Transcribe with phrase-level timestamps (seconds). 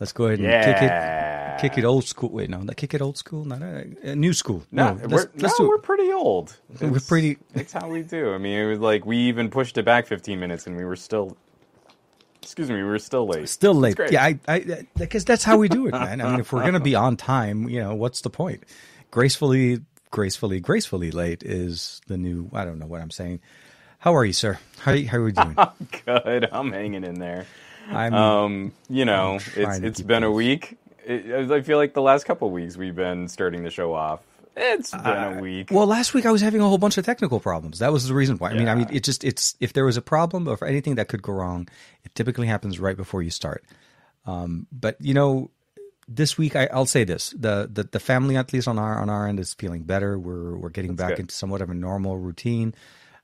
[0.00, 1.58] Let's go ahead and Yeah.
[1.58, 2.30] kick it, kick it old school.
[2.30, 4.62] Wait, no, not kick it old school, not uh, uh, new school.
[4.70, 6.56] No, no, we're, let's, no, we're pretty old.
[6.80, 8.34] We're pretty- It's how we do.
[8.34, 10.96] I mean, it was like we even pushed it back 15 minutes, and we were
[10.96, 11.36] still.
[12.42, 13.48] Excuse me, we were still late.
[13.48, 13.98] Still late.
[14.10, 16.20] Yeah, I, I, because that's how we do it, man.
[16.20, 18.62] I mean, if we're gonna be on time, you know, what's the point?
[19.10, 19.80] Gracefully,
[20.12, 22.48] gracefully, gracefully late is the new.
[22.52, 23.40] I don't know what I'm saying.
[23.98, 24.58] How are you, sir?
[24.80, 25.56] How are you, how are we doing?
[26.06, 26.48] good.
[26.52, 27.46] I'm hanging in there.
[27.88, 28.14] I'm.
[28.14, 30.78] Um, you know, it's it's been a week.
[31.04, 34.20] It, I feel like the last couple weeks we've been starting the show off.
[34.56, 35.70] It's been a week.
[35.70, 37.78] Well, last week I was having a whole bunch of technical problems.
[37.80, 38.50] That was the reason why.
[38.50, 41.08] I mean, I mean, it just it's if there was a problem or anything that
[41.08, 41.68] could go wrong,
[42.04, 43.64] it typically happens right before you start.
[44.24, 45.50] Um, but you know,
[46.08, 49.10] this week I, I'll say this: the, the the family, at least on our on
[49.10, 50.18] our end, is feeling better.
[50.18, 51.20] We're we're getting back good.
[51.20, 52.74] into somewhat of a normal routine.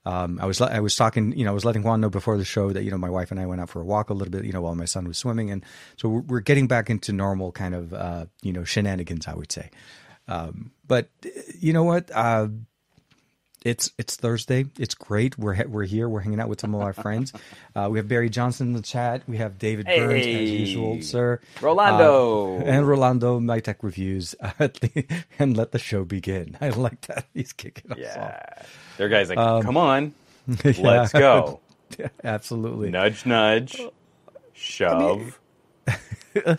[0.05, 2.45] Um, I was I was talking, you know, I was letting Juan know before the
[2.45, 4.33] show that you know my wife and I went out for a walk a little
[4.33, 5.65] bit, you know, while my son was swimming, and
[5.97, 9.52] so we're, we're getting back into normal kind of uh, you know shenanigans, I would
[9.52, 9.70] say.
[10.28, 11.08] Um, but
[11.58, 12.11] you know what?
[12.12, 12.48] Uh,
[13.64, 14.66] it's it's Thursday.
[14.78, 15.38] It's great.
[15.38, 16.08] We're we're here.
[16.08, 17.32] We're hanging out with some of our friends.
[17.74, 19.22] Uh, we have Barry Johnson in the chat.
[19.27, 21.41] We have David Burns as usual, sir.
[21.62, 22.58] Rolando.
[22.58, 24.34] Uh, and Rolando, my tech reviews,
[25.38, 26.55] and let the show begin.
[26.60, 27.24] I like that.
[27.33, 28.42] He's kicking us yeah,
[28.98, 30.12] their guys like, Um, come on,
[30.66, 30.78] off.
[30.78, 31.60] let's go.
[32.22, 32.90] Absolutely.
[32.90, 33.80] nudge, nudge,
[34.52, 35.40] shove.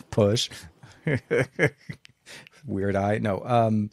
[0.09, 0.49] Push.
[2.65, 3.19] Weird eye.
[3.19, 3.39] No.
[3.45, 3.91] Um,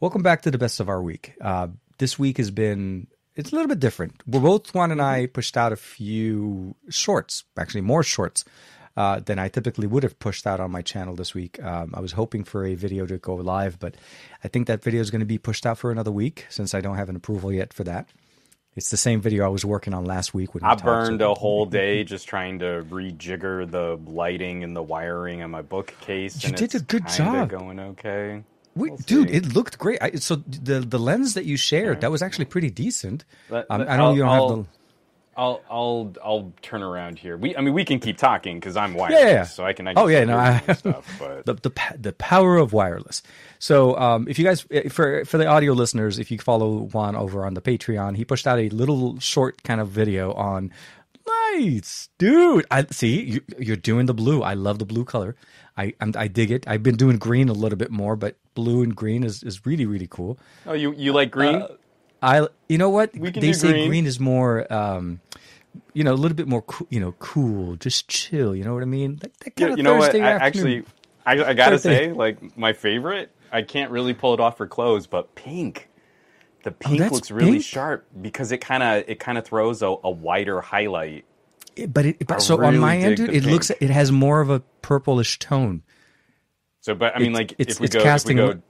[0.00, 1.32] welcome back to the best of our week.
[1.40, 4.22] Uh, this week has been it's a little bit different.
[4.26, 8.44] We're both Juan and I pushed out a few shorts, actually more shorts
[8.96, 11.62] uh, than I typically would have pushed out on my channel this week.
[11.62, 13.96] Um, I was hoping for a video to go live, but
[14.42, 16.80] I think that video is going to be pushed out for another week since I
[16.80, 18.08] don't have an approval yet for that.
[18.74, 20.54] It's the same video I was working on last week.
[20.54, 25.42] When I burned a whole day just trying to rejigger the lighting and the wiring
[25.42, 26.42] on my bookcase.
[26.42, 27.48] You and did a good job.
[27.48, 28.44] Going okay.
[28.76, 29.34] We'll dude, see.
[29.34, 29.98] it looked great.
[30.02, 33.24] I, so the the lens that you shared that was actually pretty decent.
[33.50, 34.70] Let- Um, I know I'll- you don't I'll- have the.
[35.38, 37.36] I'll I'll I'll turn around here.
[37.36, 39.42] We I mean we can keep talking because I'm wireless, Yeah, yeah, yeah.
[39.44, 39.86] so I can.
[39.86, 43.22] I Oh yeah, no, I, stuff, but the the the power of wireless.
[43.58, 47.44] So um, if you guys for for the audio listeners, if you follow Juan over
[47.44, 50.70] on the Patreon, he pushed out a little short kind of video on
[51.52, 52.64] nice, dude.
[52.70, 54.42] I see you, you're doing the blue.
[54.42, 55.36] I love the blue color.
[55.76, 56.66] I I'm, I dig it.
[56.66, 59.86] I've been doing green a little bit more, but blue and green is is really
[59.86, 60.36] really cool.
[60.66, 61.62] oh you you like green?
[61.62, 61.68] Uh,
[62.22, 63.88] I you know what they say green.
[63.90, 64.06] green.
[64.06, 65.20] is more um
[65.92, 68.82] you know a little bit more coo- you know cool just chill you know what
[68.82, 70.14] I mean that, that kind of you know what?
[70.14, 70.82] I, actually,
[71.24, 72.08] I, I gotta Thursday.
[72.08, 73.30] say, like my favorite.
[73.52, 75.88] I can't really pull it off for clothes, but pink.
[76.64, 77.64] The pink Oh, looks really pink?
[77.64, 81.24] sharp because it kind of it kind of throws a, a wider highlight.
[81.76, 84.48] It- but it but so on my end dude, it looks it has more of
[84.50, 85.82] a purplish tone
[86.86, 88.60] So, but I mean, It's- like it's- if we go casting if we go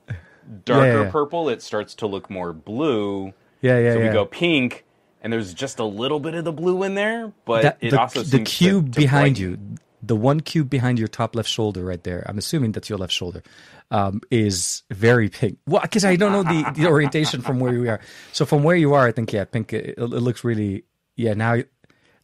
[0.65, 1.11] darker yeah.
[1.11, 3.35] purple, it starts to look more blue.
[3.61, 4.87] yeah yeah so yeah we go pink,
[5.21, 8.01] and there's just a little bit of the blue in there, but that, it the,
[8.01, 9.69] also the seems to- cube to behind brighten.
[9.71, 12.99] you the one cube behind your top left shoulder right there i'm assuming that's your
[12.99, 13.43] left shoulder
[13.91, 17.89] um, is very pink well because i don't know the, the orientation from where we
[17.89, 17.99] are
[18.33, 20.85] so from where you are i think yeah pink it, it looks really
[21.17, 21.57] yeah now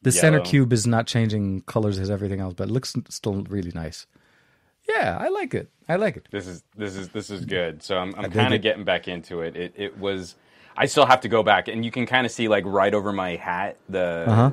[0.03, 3.72] the center cube is not changing colors as everything else but it looks still really
[3.74, 4.06] nice
[4.88, 7.82] yeah i like it i like it This is this is this is good.
[7.82, 9.56] So I'm I'm kind of getting back into it.
[9.56, 10.37] It it was.
[10.76, 13.12] I still have to go back, and you can kind of see like right over
[13.12, 14.25] my hat the.
[14.26, 14.50] Uh-huh.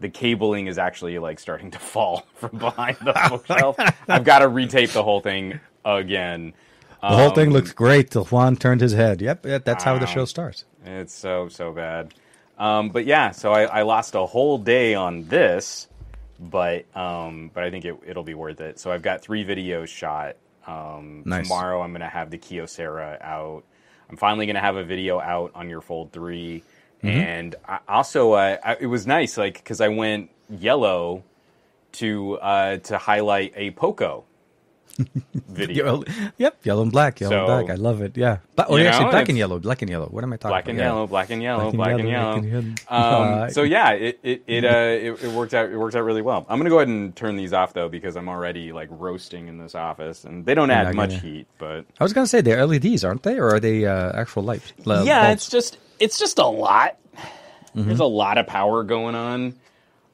[0.00, 3.76] The cabling is actually like starting to fall from behind the bookshelf.
[4.08, 6.52] I've got to retape the whole thing again.
[7.00, 9.96] the whole Um, thing looks great till juan turned his head yep, yep that's how
[9.98, 12.12] the show starts It's so so bad.
[12.58, 15.88] Um, but yeah, so I, I lost a whole day on this,
[16.38, 18.78] but um, but I think it, it'll be worth it.
[18.78, 20.36] So I've got three videos shot.
[20.66, 21.44] Um, Nice.
[21.46, 23.64] Tomorrow I'm gonna have the Kyocera out.
[24.08, 26.62] I'm finally gonna have a video out on your Fold 3
[27.02, 27.08] Mm-hmm.
[27.20, 31.22] and I, also uh, I, it was nice, like because I went yellow
[31.92, 34.24] to uh, to highlight a Poco
[35.48, 35.84] video.
[35.84, 36.04] Yellow,
[36.38, 37.70] yep, yellow and black, yellow and black.
[37.76, 38.16] I love it.
[38.16, 40.06] Yeah, but oh, You yeah, actually, know, black and yellow, black and yellow.
[40.06, 40.70] What am I talking black about?
[40.70, 40.84] and Yeah.
[40.84, 42.64] yellow, black and yellow, Black and yellow, black and yellow.
[42.64, 42.74] Um,
[43.44, 45.70] Uh, so yeah, it it it, uh, it it worked out.
[45.70, 46.46] It worked out really well.
[46.48, 49.58] I'm gonna go ahead and turn these off though because I'm already like roasting in
[49.58, 51.46] this office, and they don't add much gonna- heat.
[51.58, 54.72] But I was gonna say they're LEDs, aren't they, or are they uh, actual lights?
[54.86, 54.92] Yeah,
[55.26, 55.32] bulbs?
[55.32, 56.98] it's just it's just a lot.
[57.74, 59.54] There's a lot of power going on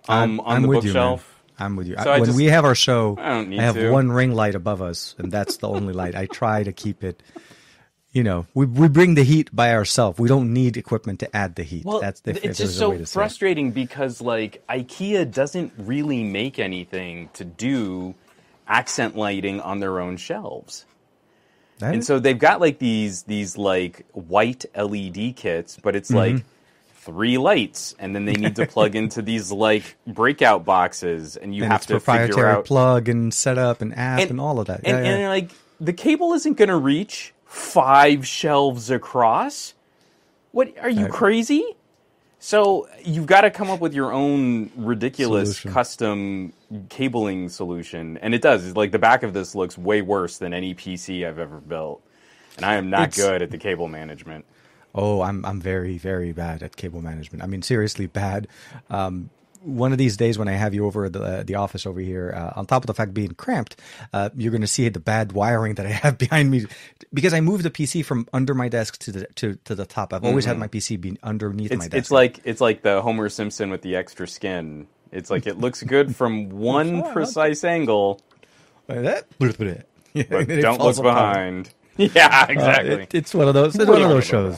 [0.09, 1.30] um, on the with you, bookshelf.
[1.61, 1.95] I'm with you.
[2.03, 3.91] So I- I when just- we have our show, I don't need have to.
[3.91, 6.15] one ring light above us, and that's the only light.
[6.15, 7.23] I try to keep it.
[8.13, 10.19] You know, we we bring the heat by ourselves.
[10.19, 11.85] We don't need equipment to add the heat.
[11.85, 13.09] Well, that's the, it's just so to say it.
[13.09, 18.15] frustrating because like IKEA doesn't really make anything to do
[18.67, 20.87] accent lighting on their own shelves.
[21.79, 26.11] That And is- so they've got like these these like white LED kits, but it's
[26.11, 26.47] like Mm-hmm.
[27.01, 31.65] Three lights, and then they need to plug into these like breakout boxes, and you
[31.65, 34.81] and have to figure proprietary out plug and setup and app and, all of that.
[34.85, 35.17] and, yeah, yeah.
[35.19, 35.51] and like
[35.81, 39.75] the cable isn't going to reach five shelves across.
[40.53, 41.65] What are you crazy?
[42.43, 45.73] So you've got to come up with your own ridiculous Solution.
[45.73, 46.53] custom
[46.89, 48.67] cabling solution, and it does.
[48.67, 52.03] It's like the back of this looks way worse than any PC I've ever built,
[52.57, 54.45] and I am not It's- good at the cable management.
[54.95, 57.43] Oh, I'm I'm very very bad at cable management.
[57.43, 58.49] I mean, seriously bad.
[58.89, 59.31] Um,
[59.63, 62.01] one of these days when I have you over at the uh, the office over
[62.01, 63.77] here, uh, on top of the fact being cramped,
[64.13, 66.67] uh, you're going to see the bad wiring that I have behind me
[67.13, 70.13] because I moved the PC from under my desk to the to, to the top.
[70.13, 71.95] I've always had my PC be underneath my It's desk.
[71.97, 74.87] it's like it's like the Homer Simpson with the extra skin.
[75.13, 78.21] It's like it looks good from one precise angle,
[78.89, 81.71] Like that, but don't look behind.
[81.97, 82.91] Yeah, Uh, exactly.
[83.03, 83.75] it- it's one of those.
[83.77, 84.57] It's one of those shows.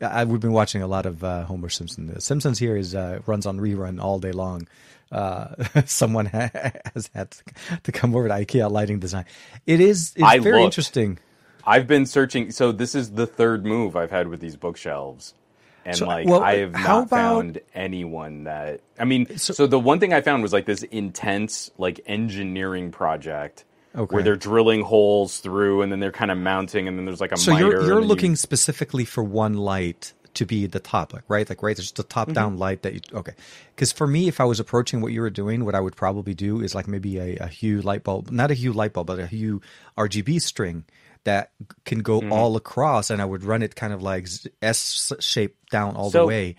[0.00, 2.08] I, we've been watching a lot of uh, Homer Simpson.
[2.12, 4.66] The Simpsons here is uh, runs on rerun all day long.
[5.12, 5.54] Uh,
[5.86, 7.42] someone has had to,
[7.84, 9.24] to come over to IKEA lighting design.
[9.66, 10.64] It is it's I very looked.
[10.72, 11.18] interesting.
[11.64, 12.50] I've been searching.
[12.50, 15.34] So this is the third move I've had with these bookshelves,
[15.84, 18.80] and So, like well, I have not about- found anyone that.
[18.98, 22.90] I mean, so, So- the one thing I found was like this intense like engineering
[22.90, 24.14] project Okay.
[24.14, 27.32] where they're drilling holes through, and then they're kind of mounting, and then there's like
[27.32, 27.64] a So miter.
[27.66, 31.46] you're you're then you- looking specifically for one light to be the top, like right,
[31.46, 31.76] like right.
[31.76, 32.34] There's just a top Mm-hmm.
[32.34, 33.32] down light that you okay.
[33.74, 36.32] Because for me, if I was approaching what you were doing, what I would probably
[36.32, 39.18] do is like maybe a, a Hue light bulb, not a Hue light bulb, but
[39.18, 39.60] a Hue
[39.98, 40.84] RGB string
[41.24, 41.50] that
[41.84, 42.32] can go Mm-hmm.
[42.32, 44.26] all across, and I would run it kind of like
[44.62, 46.56] S shape down all the way.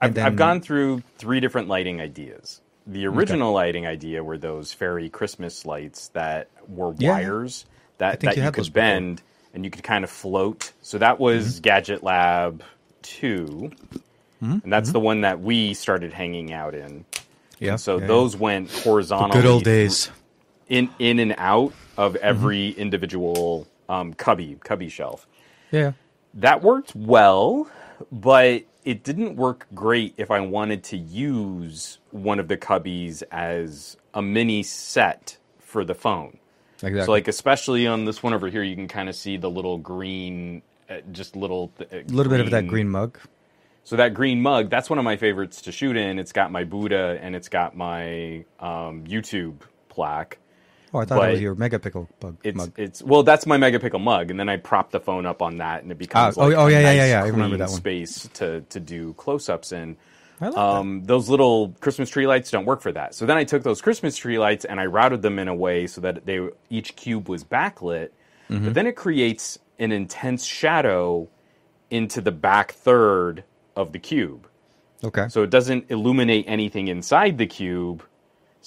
[0.00, 2.60] I've, then- I've gone through three different lighting ideas.
[2.88, 7.10] The original lighting idea were those fairy Christmas lights that were Yeah.
[7.12, 7.66] wires
[7.98, 8.82] that, that you you, could those before.
[8.82, 9.04] Mm-hmm.
[9.06, 9.22] bend
[9.54, 10.72] and you could kind of float.
[10.82, 12.62] So that was Gadget Lab
[13.02, 13.70] 2.
[14.42, 14.58] Mm-hmm.
[14.64, 17.04] And that's the one that we started hanging out in.
[17.58, 17.76] Yeah.
[17.76, 18.06] So yeah, yeah.
[18.06, 20.10] those went horizontally good old days.
[20.68, 22.24] in in and out of Mm-hmm.
[22.24, 25.26] every individual um, cubby cubby shelf
[25.72, 25.92] Yeah.
[26.34, 27.68] that worked well,
[28.12, 33.98] but it didn't work great if I wanted to use one of the cubbies as
[34.14, 36.38] a mini set for the phone.
[36.76, 37.02] Exactly.
[37.02, 39.76] So, like, especially on this one over here, you can kind of see the little
[39.76, 41.70] green, uh, just little.
[41.78, 43.18] Uh, a little bit of that green mug.
[43.84, 46.18] So that green mug, that's one of my favorites to shoot in.
[46.18, 49.56] It's got my Buddha and it's got my um, YouTube
[49.90, 50.38] plaque.
[50.94, 52.72] Oh, I thought it was your megapixel bug It's mug.
[52.78, 55.82] it's well, that's my megapixel mug, and then I prop the phone up on that,
[55.82, 57.56] and it becomes Ah, oh, like oh, a yeah, yeah, yeah, nice, yeah, I remember
[57.58, 57.76] that one.
[57.78, 59.96] space to to do close ups in.
[60.40, 63.14] I like Um, those little Christmas tree lights don't work for that.
[63.14, 65.86] So then I took those Christmas tree lights and I routed them in a way
[65.88, 68.10] so that they each cube was backlit.
[68.48, 68.64] Mm-hmm.
[68.66, 71.28] But then it creates an intense shadow
[71.90, 73.42] into the back third
[73.76, 74.46] of the cube.
[75.02, 75.28] Okay.
[75.28, 78.02] So it doesn't illuminate anything inside the cube.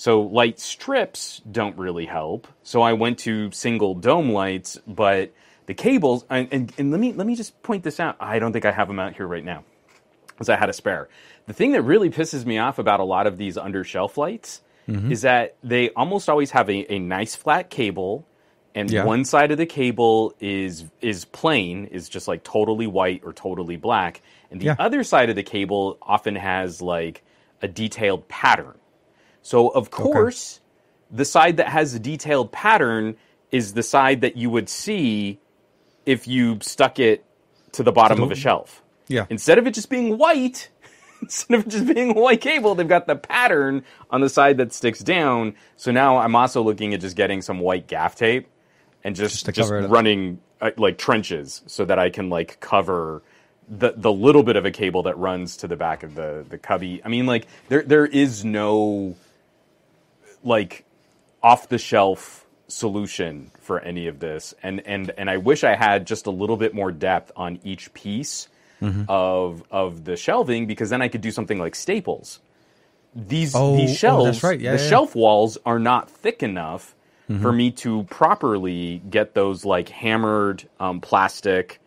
[0.01, 2.47] So light strips don't really help.
[2.63, 5.31] So I went to single dome lights, but
[5.67, 8.15] the cables and, and, and let me let me just point this out.
[8.19, 9.63] I don't think I have them out here right now.
[10.25, 11.07] Because I had a spare.
[11.45, 14.61] The thing that really pisses me off about a lot of these under shelf lights
[14.87, 15.11] Mm-hmm.
[15.11, 18.25] is that they almost always have a, a nice flat cable
[18.73, 19.05] and Yeah.
[19.05, 23.77] one side of the cable is is plain, is just like totally white or totally
[23.77, 24.75] black, and the Yeah.
[24.79, 27.21] other side of the cable often has like
[27.61, 28.73] a detailed pattern.
[29.41, 30.59] So of course,
[31.09, 33.15] the side that has a detailed pattern
[33.51, 35.39] is the side that you would see
[36.05, 37.25] if you stuck it
[37.73, 38.81] to the bottom the- of a shelf.
[39.07, 39.25] Yeah.
[39.29, 40.69] Instead of it just being white,
[41.21, 44.99] instead of just being white cable, they've got the pattern on the side that sticks
[44.99, 45.55] down.
[45.75, 48.47] So now I'm also looking at just getting some white gaff tape
[49.03, 49.91] and just Just just, cover it up.
[49.91, 53.21] running uh, like trenches so that I can like cover
[53.67, 56.57] the the little bit of a cable that runs to the back of the the
[56.57, 57.01] cubby.
[57.03, 59.15] I mean, like there there is no
[60.43, 60.85] like
[61.43, 66.07] off the shelf solution for any of this and and and I wish I had
[66.07, 68.47] just a little bit more depth on each piece
[68.81, 69.03] Mm-hmm.
[69.09, 72.39] of of the shelving because then I could do something like staples.
[73.15, 74.59] These Oh, oh, these that's shelves, right.
[74.59, 74.89] Yeah, the yeah, yeah.
[74.89, 76.95] shelf walls are not thick enough
[77.29, 77.41] Mm-hmm.
[77.43, 81.79] for me to properly get those like hammered um, plastic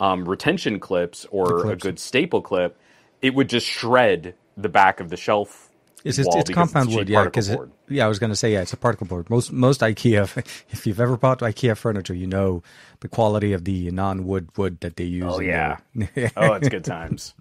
[0.00, 2.76] um, retention clips or a good staple clip.
[3.22, 5.67] It would just shred the back of the shelf.
[6.04, 7.24] It's, it's, it's compound cheap wood, yeah.
[7.24, 7.54] Because
[7.88, 9.28] yeah, I was going to say yeah, it's a particle board.
[9.30, 10.36] Most most IKEA,
[10.70, 12.62] if you've ever bought IKEA furniture, you know
[13.00, 15.24] the quality of the non-wood wood that they use.
[15.26, 17.34] Oh yeah, their- oh it's good times.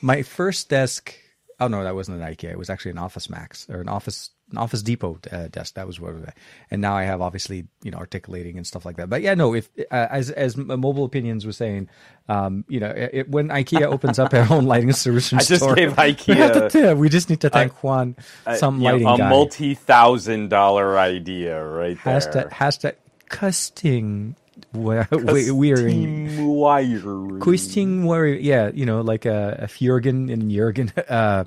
[0.00, 1.14] My first desk.
[1.60, 2.50] Oh no, that wasn't an IKEA.
[2.50, 5.74] It was actually an Office Max or an Office an Office Depot uh, desk.
[5.74, 6.24] That was what was.
[6.70, 9.08] And now I have obviously you know articulating and stuff like that.
[9.08, 9.54] But yeah, no.
[9.54, 11.88] If uh, as as Mobile Opinions was saying,
[12.28, 15.74] um, you know, it, when IKEA opens up their own lighting solution I just store,
[15.74, 18.16] gave IKEA we just need to thank Juan,
[18.56, 19.28] some you know, lighting a guy.
[19.28, 22.20] multi-thousand dollar idea right there.
[22.20, 22.94] hashtag hashtag
[23.28, 24.36] custing.
[24.72, 27.40] We, we, we are in Team wiring.
[27.40, 30.92] Questing Warrior, yeah, you know, like a, a Fjorgen and Jurgen.
[31.08, 31.44] Uh,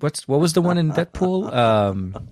[0.00, 1.52] what's what was the one in Deadpool?
[1.52, 2.28] Um,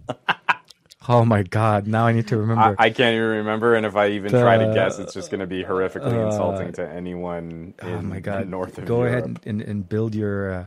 [1.09, 1.87] oh my god!
[1.87, 2.75] Now I need to remember.
[2.79, 5.47] I can't even remember, and if I even try to guess, it's just going to
[5.47, 8.49] be horrifically uh, insulting to anyone in, oh my god!
[8.49, 9.25] north of Go Europe.
[9.25, 10.53] ahead and, and, build your.
[10.53, 10.67] Uh,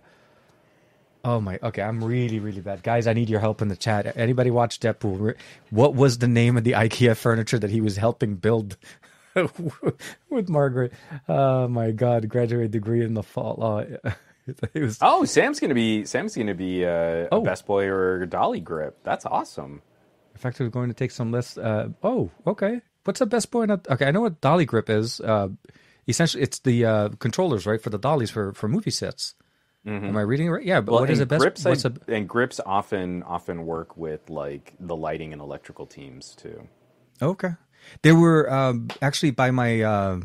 [1.24, 1.60] oh my.
[1.62, 3.08] Okay, I'm really really bad, guys.
[3.08, 4.16] I need your help in the chat.
[4.16, 5.36] Anybody watch Deadpool?
[5.72, 8.78] What was the name of the IKEA furniture that he was helping build?
[10.30, 10.94] with Margaret,
[11.28, 12.30] oh my God!
[12.30, 13.62] Graduate degree in the fall.
[13.62, 14.02] Uh, it
[14.76, 17.42] was Oh, Sam's going to be Sam's going to be uh, Oh.
[17.42, 18.98] a Best Boy or Dolly grip.
[19.04, 19.82] That's awesome.
[20.34, 21.58] In fact, we're going to take some less.
[21.58, 22.82] Uh, oh, okay.
[23.06, 23.66] What's the best boy?
[23.66, 24.06] Not okay.
[24.08, 25.22] I know what dolly grip is.
[25.22, 25.50] Uh,
[26.08, 29.36] essentially, it's the uh, controllers, right, for the dollies for for movie sets.
[29.88, 30.66] Am I reading it right?
[30.66, 31.42] Yeah, but what is the best?
[31.42, 31.64] grips?
[31.64, 36.34] what's I, a, and grips often often work with like the lighting and electrical teams
[36.36, 36.68] too.
[37.22, 37.52] okay.
[38.02, 39.82] There were um, actually by my.
[39.82, 40.20] Uh,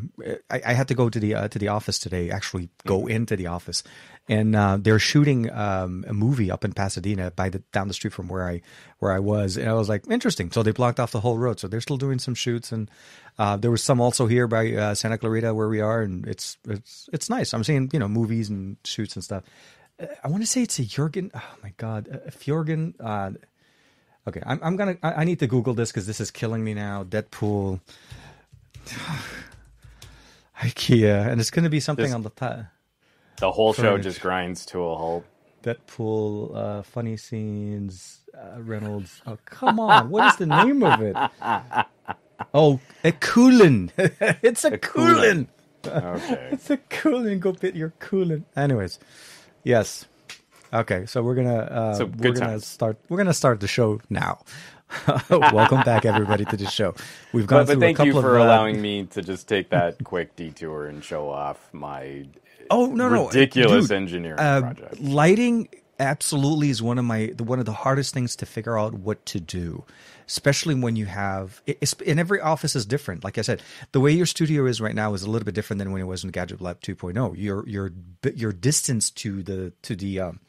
[0.49, 2.29] I, I had to go to the uh, to the office today.
[2.29, 3.83] Actually, go into the office,
[4.29, 8.13] and uh, they're shooting um, a movie up in Pasadena by the down the street
[8.13, 8.61] from where I
[8.99, 10.51] where I was, and I was like, interesting.
[10.51, 12.89] So they blocked off the whole road, so they're still doing some shoots, and
[13.37, 16.57] uh, there was some also here by uh, Santa Clarita where we are, and it's
[16.67, 17.53] it's it's nice.
[17.53, 19.43] I'm seeing you know movies and shoots and stuff.
[19.99, 21.31] Uh, I want to say it's a Jurgen.
[21.33, 22.93] Oh my god, a Fjorgen.
[24.27, 24.97] Okay, I'm I'm gonna.
[25.01, 27.03] I, I need to Google this because this is killing me now.
[27.03, 27.79] Deadpool.
[30.61, 32.65] IKEA, and it's going to be something on the top.
[33.39, 34.03] The whole show Furniture.
[34.03, 35.25] just grinds to a halt.
[35.63, 39.21] Deadpool, uh, funny scenes, uh, Reynolds.
[39.25, 40.09] Oh, come on.
[40.11, 41.15] What is the name of it?
[42.53, 43.91] Oh, a Coolin.
[43.97, 45.47] it's a, Coolin.
[45.85, 46.49] Okay.
[46.51, 47.39] It's a Coolin.
[47.39, 48.45] Go bit your Coolin.
[48.55, 48.99] Anyways,
[49.63, 50.05] yes.
[50.73, 52.65] Okay, so we're gonna uh, So, we're gonna times.
[52.65, 52.97] start.
[53.09, 54.43] We're gonna start the show now.
[55.29, 56.95] Welcome back, everybody, to the show.
[57.33, 59.21] We've gone But, but through thank a couple you for of uh, allowing me to
[59.21, 62.25] just take that quick detour and show off my
[62.69, 64.99] Oh no, no, ridiculous Dude, engineering uh, project.
[65.01, 68.93] Lighting absolutely is one of my the, one of the hardest things to figure out
[68.93, 69.83] what to do,
[70.27, 71.61] especially when you have.
[72.05, 73.23] and every office is different.
[73.25, 73.61] Like I said,
[73.91, 76.05] the way your studio is right now is a little bit different than when it
[76.05, 77.33] was in Gadget Lab 2.0.
[77.37, 77.91] Your your
[78.35, 80.39] your distance to the to the um,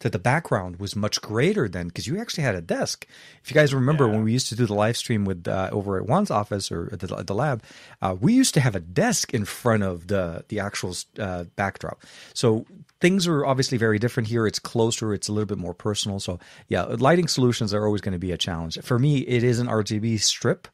[0.00, 3.06] to the background was much greater then because you actually had a desk.
[3.42, 4.12] If you guys remember Yeah.
[4.12, 6.88] when we used to do the live stream with uh, over at Juan's office or
[6.92, 7.62] at the, at the lab,
[8.00, 12.02] uh, we used to have a desk in front of the the actual uh, backdrop.
[12.32, 12.64] So
[13.00, 14.46] things are obviously very different here.
[14.46, 15.12] It's closer.
[15.14, 16.20] It's a little bit more personal.
[16.20, 16.38] So
[16.68, 19.18] yeah, lighting solutions are always going to be a challenge for me.
[19.18, 20.68] It is an RGB strip,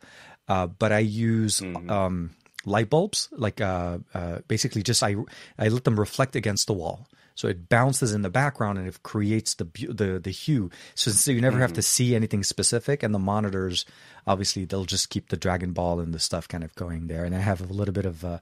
[0.48, 1.62] uh, but I use.
[1.88, 2.30] Um,
[2.66, 5.16] light bulbs like uh, uh, basically just I
[5.58, 9.02] I let them reflect against the wall so it bounces in the background and it
[9.02, 13.14] creates the the the hue so, so you never have to see anything specific and
[13.14, 13.84] the monitors
[14.26, 17.34] obviously they'll just keep the dragon ball and the stuff kind of going there and
[17.34, 18.38] I have a little bit of uh,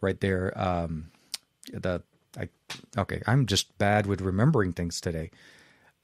[0.00, 1.08] right there um,
[1.72, 2.02] the
[2.38, 2.48] I
[2.96, 5.30] okay I'm just bad with remembering things today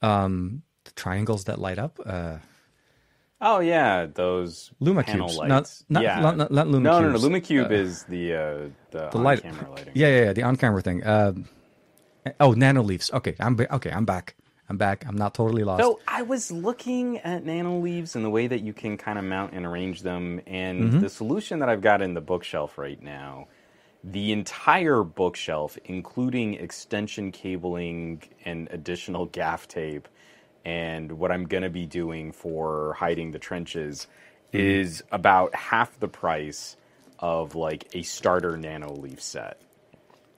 [0.01, 2.37] um, the triangles that light up uh,
[3.45, 5.37] Oh yeah, those Luma panel cubes.
[5.37, 5.83] lights.
[5.89, 6.19] Not- not- yeah.
[6.21, 7.19] not- not- not Luma no, no, no.
[7.19, 7.25] cubes.
[7.49, 9.91] LumaCube is the uh, the, the light camera lighting.
[9.95, 11.05] Yeah, yeah, yeah, the on-camera thing.
[11.05, 11.45] Um
[12.39, 13.11] oh, nano leaves.
[13.13, 13.91] Okay, I'm okay.
[13.91, 14.35] I'm back.
[14.69, 15.05] I'm back.
[15.07, 15.83] I'm not totally lost.
[15.83, 19.25] So I was looking at nano leaves and the way that you can kind of
[19.25, 20.99] mount and arrange them, and Mm-hmm.
[21.01, 23.47] the solution that I've got in the bookshelf right now,
[24.03, 30.07] the entire bookshelf, including extension cabling and additional gaff tape,
[30.65, 34.07] and what I'm going to be doing for hiding the trenches,
[34.53, 34.59] Mm-hmm.
[34.67, 36.77] is about half the price
[37.17, 39.59] of like a starter Nanoleaf set.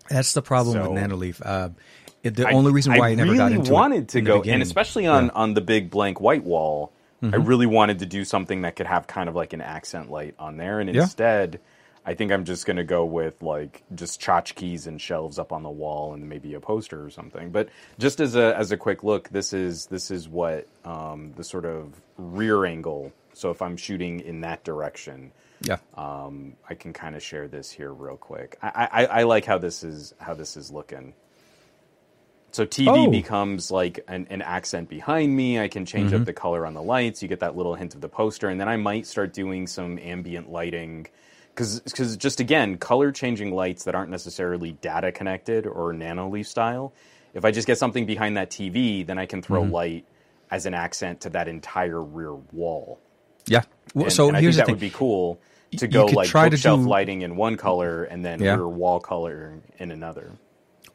[0.09, 1.41] That's the problem So- with nanoleaf.
[1.43, 1.69] Uh,
[2.23, 4.61] the I- only reason why I, never really got into wanted to in go, and
[4.61, 7.43] especially on on the big blank white wall, I Mm-hmm.
[7.45, 10.57] really wanted to do something that could have kind of like an accent light on
[10.57, 10.79] there.
[10.79, 11.03] And Yeah.
[11.03, 11.59] instead,
[12.05, 15.63] I think I'm just going to go with like just tchotchkes and shelves up on
[15.63, 17.49] the wall, and maybe a poster or something.
[17.51, 17.69] But
[17.99, 21.65] just as a as a quick look, this is this is what um, the sort
[21.65, 23.11] of rear angle.
[23.33, 25.31] So if I'm shooting in that direction,
[25.61, 28.57] yeah, um, I can kind of share this here real quick.
[28.61, 31.15] I, I, I like how this is how this is looking.
[32.53, 33.11] So TV Oh.
[33.11, 35.59] becomes like an, an accent behind me.
[35.59, 36.13] I can change Mm-hmm.
[36.13, 37.21] up the color on the lights.
[37.21, 39.99] You get that little hint of the poster, and then I might start doing some
[39.99, 41.07] ambient lighting.
[41.55, 41.81] Because
[42.17, 46.95] just again, color changing lights that aren't necessarily data connected or Nanoleaf style.
[47.35, 49.65] If I just get something behind that TV, then I can throw Mm-hmm.
[49.65, 50.07] light
[50.51, 53.01] as an accent to that entire rear wall.
[53.47, 53.63] Yeah.
[53.93, 54.87] Well, And, so and I here's think the that thing.
[54.87, 55.39] would be cool
[55.77, 58.55] to go like try to bookshelf do- lighting in one color and then Yeah.
[58.55, 60.31] rear wall color in another.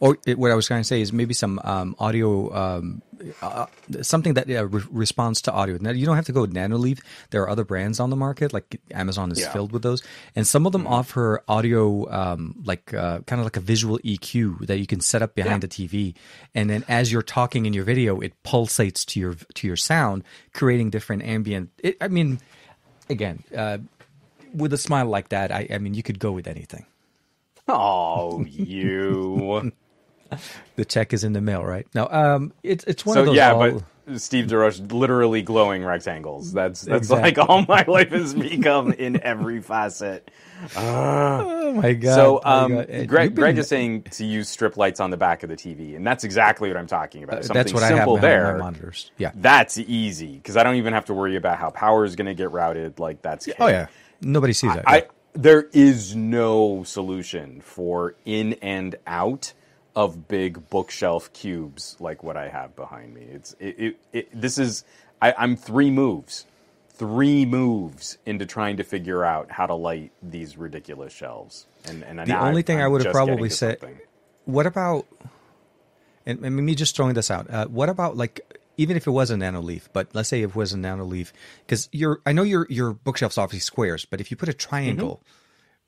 [0.01, 3.03] Or it, what I was going to say is maybe some um, audio, um,
[3.43, 3.67] uh,
[4.03, 5.79] something that uh, re- responds to audio.
[5.81, 7.01] Now you don't have to go with Nanoleaf.
[7.31, 9.53] There are other brands on the market, like Amazon is Yeah.
[9.53, 10.03] filled with those,
[10.35, 14.67] and some of them offer audio, um, like uh, kind of like a visual EQ
[14.67, 15.69] that you can set up behind Yeah.
[15.69, 16.15] the TV,
[16.55, 20.25] and then as you're talking in your video, it pulsates to your to your sound,
[20.55, 21.71] creating different ambient.
[21.83, 22.41] It, I mean,
[23.09, 23.79] again, uh,
[24.55, 26.87] with a smile like that, I, I mean, you could go with anything.
[27.69, 29.73] Oh, you.
[30.77, 31.87] The check is in the mail, right?
[31.95, 33.37] Now, um, it's it's one so of those.
[33.37, 36.53] yeah, all- but Steve DeRoche literally glowing rectangles.
[36.53, 37.23] That's that's Exactly.
[37.43, 40.31] like all my life has become in every facet.
[40.77, 42.15] Oh my god!
[42.15, 42.91] so Oh um, God.
[42.91, 45.57] Uh, Greg, been- Greg is saying to use strip lights on the back of the
[45.57, 47.45] TV, and that's exactly what I'm talking about.
[47.45, 48.53] Something Uh, that's what I have simple there.
[48.55, 49.11] my monitors.
[49.19, 49.33] Yeah.
[49.35, 52.35] That's easy because I don't even have to worry about how power is going to
[52.35, 52.99] get routed.
[52.99, 53.87] Like that's Oh yeah.
[54.21, 54.85] Nobody sees that.
[54.87, 59.53] I there is no solution for in and out
[59.97, 63.23] of big bookshelf cubes like what I have behind me.
[63.23, 64.85] It's it, it, it this is
[65.21, 66.47] I, I'm three moves,
[66.91, 71.67] three moves into trying to figure out how to light these ridiculous shelves.
[71.87, 73.79] And and the only I- thing I I'm would have probably said.
[74.45, 75.07] What about?
[76.27, 77.51] And, and me just throwing this out.
[77.51, 78.41] Uh, what about like
[78.77, 81.33] even if it was a Nanoleaf, but let's say it was a Nanoleaf,
[81.67, 85.17] because your I know your your bookshelf's obviously squares, but if you put a triangle.
[85.17, 85.37] Mm-hmm.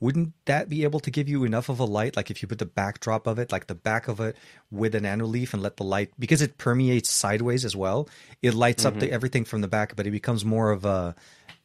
[0.03, 2.17] Wouldn't that be able to give you enough of a light?
[2.17, 4.37] Like if you put the backdrop of it, like the back of it,
[4.71, 8.09] with a Nanoleaf, and let the light because it permeates sideways as well.
[8.43, 9.01] It lights up Mm-hmm.
[9.01, 11.15] the, everything from the back, but it becomes more of a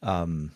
[0.02, 0.52] um,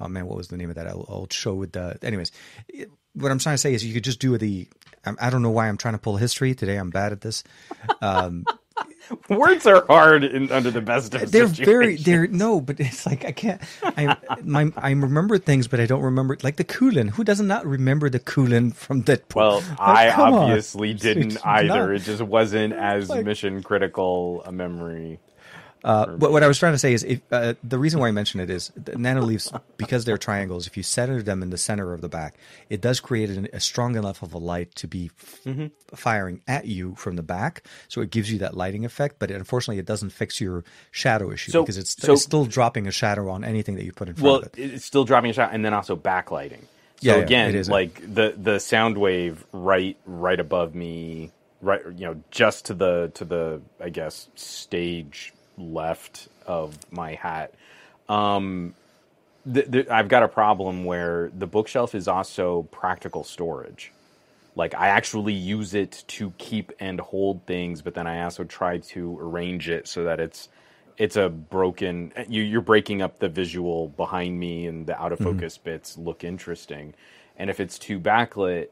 [0.00, 1.98] oh man, what was the name of that old, old show with the?
[2.02, 2.30] Anyways,
[2.68, 4.66] it- what I'm trying to say is you could just do the.
[5.04, 6.76] I'm, I don't know why I'm trying to pull history today.
[6.76, 7.44] I'm bad at this.
[9.28, 11.96] Words are hard in, under the best of They're very.
[11.96, 13.60] They're no, but it's like I can't.
[13.82, 17.08] I my I remember things, but I don't remember like the Kulin.
[17.08, 19.34] Who does not remember the Kulin from Deadpool?
[19.36, 20.44] Well, Like, I come on.
[20.50, 21.92] obviously didn't not- either.
[21.92, 25.20] It just wasn't as like- mission critical a memory.
[25.84, 28.10] Uh, but what I was trying to say is, if, uh, the reason why I
[28.10, 30.66] mention it is the nano leaves because they're triangles.
[30.66, 32.36] If you center them in the center of the back,
[32.70, 35.66] it does create an, a strong enough of a light to be f- Mm-hmm.
[35.94, 37.64] firing at you from the back.
[37.88, 39.16] So it gives you that lighting effect.
[39.18, 42.86] But unfortunately, it doesn't fix your shadow issue So- because it's, so- it's still dropping
[42.86, 44.54] a shadow on anything that you put in front Well, of it.
[44.58, 46.62] Well it's still dropping a shadow, and then also backlighting.
[46.62, 47.68] So Yeah, yeah, again, it is.
[47.68, 53.10] like the the sound wave right right above me, right you know, just to the
[53.14, 57.54] to the I guess stage left of my hat.
[58.08, 58.74] Um,
[59.52, 63.92] th- th- I've got a problem where the bookshelf is also practical storage.
[64.56, 68.78] Like I actually use it to keep and hold things, but then I also try
[68.78, 70.48] to arrange it so that it's
[70.96, 72.12] it's a broken.
[72.28, 76.22] You, you're breaking up the visual behind me, and the out of focus bits look
[76.22, 76.94] interesting.
[77.36, 78.68] And if it's too backlit,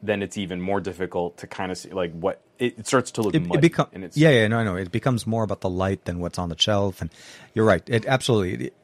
[0.00, 3.22] then it's even more difficult to kind of see like what it, it starts to
[3.22, 3.58] look it, muddy.
[3.58, 6.48] it become yeah yeah no no it becomes more about the light than what's on
[6.48, 7.10] the shelf and
[7.54, 8.74] you're right it absolutely it-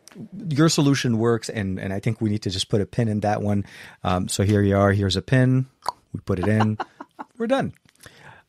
[0.48, 3.20] your solution works and and i think we need to just put a pin in
[3.20, 3.64] that one
[4.04, 5.64] um, so here you are here's a pin
[6.12, 6.76] we put it in
[7.38, 7.72] we're done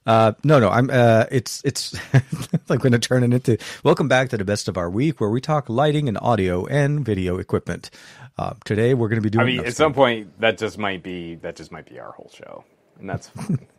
[0.05, 0.89] uh, no, no, I'm.
[0.89, 1.95] Uh, it's it's
[2.69, 3.57] like going to turn it into.
[3.83, 7.05] Welcome back to the best of our week, where we talk lighting and audio and
[7.05, 7.89] video equipment.
[8.37, 9.43] Uh, today, we're going to be doing.
[9.43, 12.11] I mean, no, at some point, that just might be that just might be our
[12.11, 12.65] whole show,
[12.99, 13.65] and that's fine.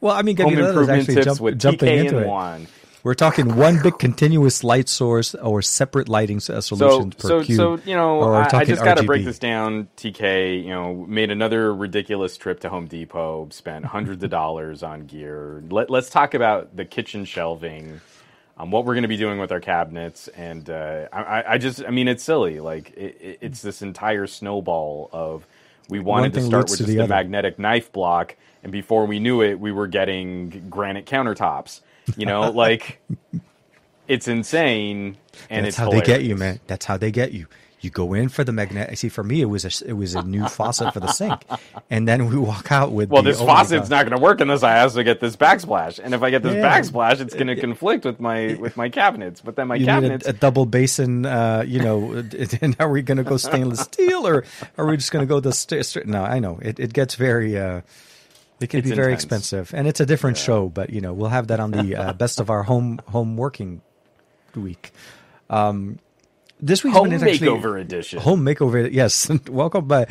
[0.00, 2.28] well, I mean, home improvement actually tips jump, with jumping TK into and it.
[2.28, 2.66] Juan.
[3.02, 7.28] We're talking one big continuous light source or separate lighting s- uh, So, solutions per
[7.28, 7.56] so, cube.
[7.58, 9.88] so you know, I, I just got to break this down.
[9.98, 15.04] TK, you know, made another ridiculous trip to Home Depot, spent hundreds of dollars on
[15.04, 15.62] gear.
[15.68, 18.00] Let, let's talk about the kitchen shelving,
[18.56, 21.84] um, what we're going to be doing with our cabinets, and uh, I, I- just,
[21.84, 22.58] I mean, it's silly.
[22.60, 25.46] Like, it, it- it's this entire snowball of
[25.90, 28.34] we wanted to start with to just the a magnetic knife block,
[28.64, 31.80] and before we knew it, we were getting granite countertops.
[32.16, 33.00] You know, like.
[34.06, 35.16] It's insane,
[35.48, 36.60] and That's it's how they get you, man.
[36.66, 37.46] That's how they get you.
[37.80, 38.98] You go in for the magnet.
[38.98, 41.42] See, for me, it was a it was a new faucet for the sink,
[41.88, 43.08] and then we walk out with.
[43.08, 45.98] Well, the, this oh faucet's not going to work unless I also get this backsplash.
[46.02, 46.78] And if I get this Yeah.
[46.78, 49.40] backsplash, it's going to conflict with my with my cabinets.
[49.40, 51.24] But then my You cabinets, a, a double basin.
[51.24, 52.12] Uh, you know,
[52.60, 54.44] and are we going to go stainless steel or
[54.76, 56.22] are we just going to go the st- no?
[56.22, 56.78] I know it.
[56.78, 57.58] It gets very.
[57.58, 57.80] Uh,
[58.60, 59.24] it can It's be very intense.
[59.24, 60.68] expensive, and it's a different show.
[60.68, 63.82] But you know, we'll have that on the uh, best of our home home working
[64.54, 64.92] week.
[65.50, 65.98] Um,
[66.60, 68.20] this week's Home makeover edition.
[68.20, 68.88] home makeover.
[68.90, 70.06] Yes, welcome by.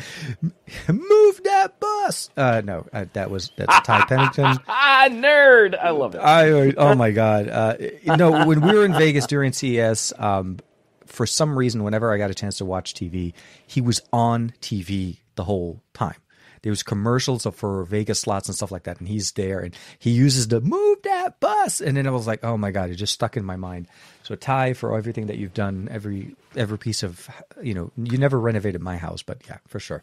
[0.86, 2.30] Move that bus.
[2.36, 4.58] Uh, no, uh, that was that's Ty Pennington.
[4.68, 5.76] Ah, nerd!
[5.76, 6.18] I love it.
[6.18, 7.48] I oh my god.
[7.48, 10.58] Uh, you know, when we were in Vegas during CES, um,
[11.06, 13.32] for some reason, whenever I got a chance to watch TV,
[13.66, 16.16] he was on TV the whole time.
[16.64, 20.12] There was commercials for Vegas slots and stuff like that, and he's there, and he
[20.12, 23.12] uses the "move that bus," and then I was like, "Oh my god!" It just
[23.12, 23.86] stuck in my mind.
[24.22, 27.28] So Ty, for everything that you've done, every every piece of,
[27.62, 30.02] you know, you never renovated my house, but yeah, for sure.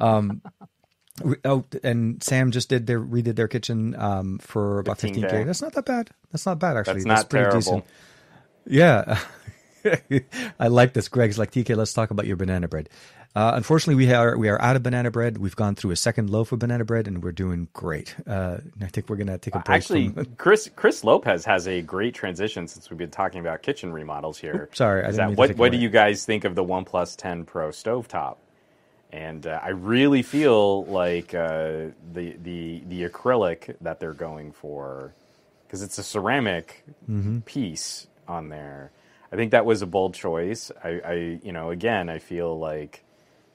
[0.00, 0.42] Um,
[1.44, 5.46] oh, and Sam just did their redid their kitchen um, for about 15 15k.
[5.46, 6.10] That's not that bad.
[6.32, 7.04] That's not bad actually.
[7.04, 7.86] That's not terrible.
[8.66, 9.20] Yeah.
[10.58, 11.08] I like this.
[11.08, 11.76] Greg's like TK.
[11.76, 12.88] Let's talk about your banana bread.
[13.36, 15.38] Uh, unfortunately, we are we are out of banana bread.
[15.38, 18.14] We've gone through a second loaf of banana bread, and we're doing great.
[18.28, 19.76] Uh, I think we're gonna take a break.
[19.76, 23.92] Actually, from, Chris Chris Lopez has a great transition since we've been talking about kitchen
[23.92, 24.68] remodels here.
[24.72, 27.70] sorry, I didn't that what what do you guys think of the OnePlus 10 Pro
[27.70, 28.36] stovetop?
[29.12, 35.12] And uh, I really feel like uh, the the the acrylic that they're going for
[35.66, 37.40] because it's a ceramic Mm-hmm.
[37.40, 38.90] piece on there.
[39.32, 40.70] I think that was a bold choice.
[40.84, 43.03] I, I you know again I feel like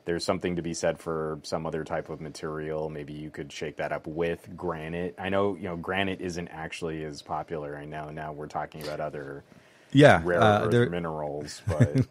[0.10, 2.89] there's something to be said for some other type of material.
[2.89, 5.13] Maybe you could shake that up with granite.
[5.19, 8.10] I know you know granite isn't actually as popular right now.
[8.10, 9.43] Now we're talking about other
[9.91, 12.08] yeah, rare uh, earth there- minerals, but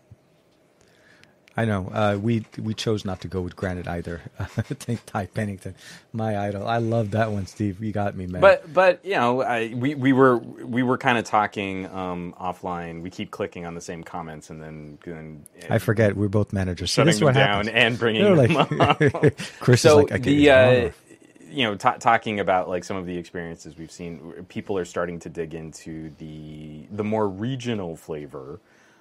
[1.58, 1.90] I know.
[1.92, 4.20] Uh, we we chose not to go with granite either.
[4.38, 5.74] Thank Ty Pennington,
[6.12, 6.68] my idol.
[6.68, 7.82] I love that one, Steve.
[7.82, 8.40] You got me, man.
[8.40, 13.02] but but you know I, we we were we were kind of talking um, offline.
[13.02, 16.90] We keep clicking on the same comments and then, then I forget we're both managers.
[16.90, 17.70] Shutting this is them down happens.
[17.74, 18.98] and bringing They're them up.
[19.58, 20.90] Chris so is like, I the uh,
[21.50, 25.18] you know ta talking about like some of the experiences we've seen people are starting
[25.18, 28.60] to dig into the the more regional flavor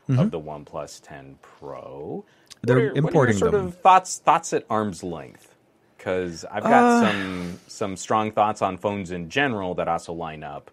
[0.10, 2.37] of the OnePlus 10 Pro Mm-hmm.
[2.64, 3.68] They're what are, what are your importing sort them.
[3.68, 5.54] of thoughts thoughts at arm's length
[5.98, 10.44] because I've got Uh, some some strong thoughts on phones in general that also line
[10.44, 10.72] up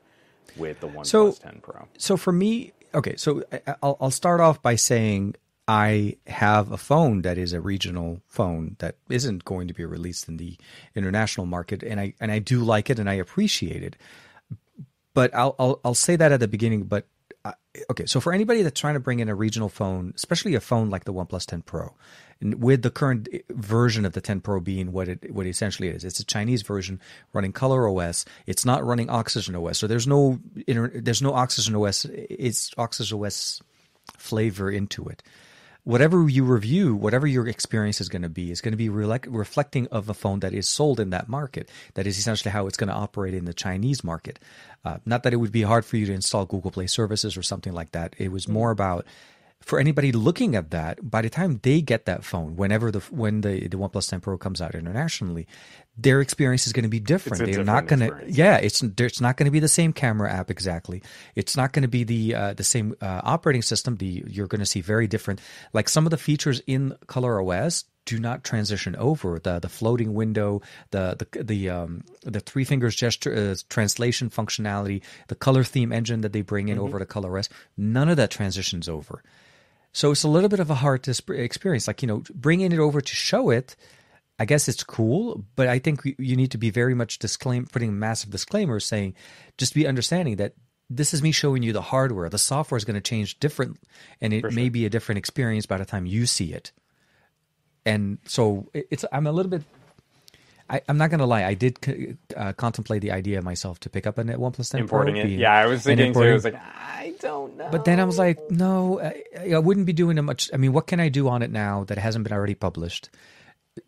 [0.56, 3.42] with the OnePlus So- 10 Pro so for me, okay, so
[3.82, 5.34] I'll, I'll start off by saying
[5.66, 10.28] I have a phone that is a regional phone that isn't going to be released
[10.28, 10.58] in the
[10.94, 13.96] international market, and I and I do like it and I appreciate it.
[15.14, 16.82] But I'll I'll, I'll say that at the beginning.
[16.84, 17.06] But
[17.90, 20.90] okay, so for anybody that's trying to bring in a regional phone, especially a phone
[20.90, 21.94] like the OnePlus 10 Pro,
[22.40, 26.04] with the current eh, version of the 10 Pro being what it what essentially is,
[26.04, 27.00] it's a Chinese version
[27.32, 28.24] running Color OS.
[28.46, 32.06] It's not running Oxygen OS, so there's no there's no Oxygen OS.
[32.06, 33.60] Eh, it's Oxygen OS
[34.16, 35.22] flavor into it.
[35.84, 39.26] Whatever you review, whatever your experience is going to be, is going to be relec-
[39.28, 41.70] reflecting of a phone that is sold in that market.
[41.92, 44.38] That is essentially how it's going to operate in the Chinese market.
[44.84, 47.42] Uh, not that it would be hard for you to install Google Play services or
[47.42, 48.14] something like that.
[48.18, 49.06] It was more about
[49.64, 53.40] for anybody looking at that, by the time they get that phone, whenever the when
[53.40, 55.46] the the OnePlus 10 Pro comes out internationally,
[55.96, 57.44] their experience is going to be different.
[57.44, 60.50] They're not going to, yeah, it's it's not going to be the same camera app
[60.50, 61.02] exactly.
[61.34, 63.96] It's not going to be the uh, the same uh, operating system.
[63.96, 65.40] The you're going to see very different.
[65.72, 70.14] Like some of the features in Color OS do not transition over the the floating
[70.14, 75.92] window, the the the um, the three fingers gesture uh, translation functionality, the color theme
[75.92, 77.48] engine that they bring in over to Color OS.
[77.76, 79.22] None of that transitions over.
[79.92, 81.86] So it's a little bit of a hard experience.
[81.86, 83.76] Like you know, bringing it over to show it.
[84.38, 87.66] I guess it's cool, but I think you- you need to be very much disclaim,
[87.66, 89.14] putting massive disclaimers saying,
[89.58, 90.54] just be understanding that
[90.90, 92.28] this is me showing you the hardware.
[92.28, 93.78] The software is going to change different,
[94.20, 96.72] and it may be a different experience by the time you see it.
[97.86, 99.62] And so it's I'm a little bit.
[100.68, 101.44] I, I'm not going to lie.
[101.44, 105.14] I did c- uh, contemplate the idea myself to pick up a OnePlus 10 importing
[105.16, 105.20] Pro.
[105.22, 108.00] it being- yeah I was thinking too I was like I don't know but then
[108.00, 110.50] I was like, no, I, I wouldn't be doing a much.
[110.54, 113.10] I mean, what can I do on it now that hasn't been already published?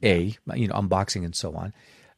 [0.03, 1.73] A, you know, unboxing and so on.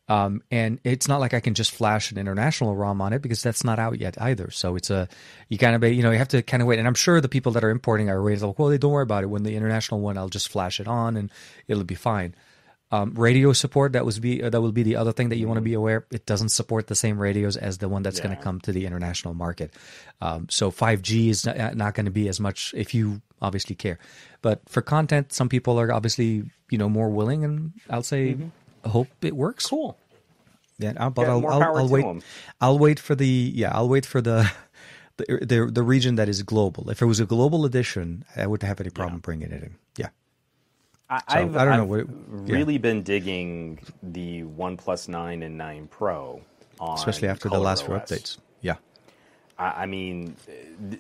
[0.08, 3.42] Um, and it's not like I can just flash an international ROM on it because
[3.42, 4.50] that's not out yet either.
[4.50, 5.06] So it's a,
[5.50, 6.78] you kind of, you know, you have to kind of wait.
[6.78, 9.02] And I'm sure the people that are importing are waiting like, well, they don't worry
[9.02, 9.26] about it.
[9.26, 11.30] When the international one, I'll just flash it on and
[11.66, 12.34] it'll be fine.
[12.90, 15.58] Um, radio support that was be that will be the other thing that you want
[15.58, 16.06] to be aware.
[16.10, 18.86] It doesn't support the same radios as the one that's going to come to the
[18.86, 19.74] international market.
[20.22, 23.98] Um, so 5G is not, not going to be as much if you obviously care.
[24.40, 28.36] But for content, some people are obviously you know more willing, and I'll say
[28.84, 29.66] hope it works.
[29.66, 29.98] cool
[30.78, 32.04] Yeah, but Yeah, I'll, I'll, I'll wait.
[32.06, 32.22] 'em.
[32.60, 33.70] I'll wait for the yeah.
[33.74, 34.50] I'll wait for the.
[35.18, 36.90] The, the the region that is global.
[36.90, 39.74] If it was a global edition, I wouldn't have any problem bringing it in.
[41.10, 42.08] Yeah, I, So, I've, I don't know I've what it-
[42.46, 42.54] yeah.
[42.54, 46.42] really been digging the OnePlus 9 and 9 Pro
[46.80, 48.38] on especially after the last few updates.
[48.60, 48.76] Yeah,
[49.58, 50.36] I, I mean,